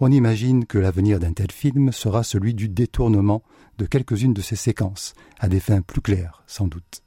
On 0.01 0.11
imagine 0.11 0.67
que 0.67 0.79
l'avenir 0.79 1.21
d'un 1.21 1.33
tel 1.33 1.53
film 1.53 1.93
sera 1.93 2.25
celui 2.25 2.55
du 2.55 2.69
détournement 2.69 3.43
de 3.79 3.87
quelques-unes 3.87 4.35
de 4.35 4.43
ces 4.43 4.57
séquences, 4.57 5.15
à 5.39 5.49
des 5.49 5.61
fins 5.61 5.83
plus 5.83 6.01
claires, 6.01 6.43
sans 6.47 6.67
doute. 6.67 7.04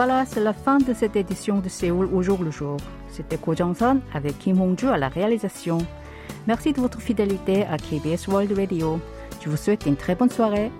Voilà, 0.00 0.24
c'est 0.26 0.38
la 0.38 0.52
fin 0.52 0.78
de 0.78 0.94
cette 0.94 1.16
édition 1.16 1.58
de 1.58 1.68
Séoul 1.68 2.08
au 2.14 2.22
jour 2.22 2.44
le 2.44 2.52
jour. 2.52 2.76
C'était 3.08 3.36
Ko 3.36 3.56
Jong-son 3.56 3.98
avec 4.14 4.38
Kim 4.38 4.60
Hong-ju 4.60 4.86
à 4.86 4.96
la 4.96 5.08
réalisation. 5.08 5.78
Merci 6.46 6.72
de 6.72 6.80
votre 6.80 7.00
fidélité 7.00 7.64
à 7.64 7.78
KBS 7.78 8.28
World 8.28 8.56
Radio. 8.56 9.00
Je 9.42 9.50
vous 9.50 9.56
souhaite 9.56 9.86
une 9.86 9.96
très 9.96 10.14
bonne 10.14 10.30
soirée. 10.30 10.70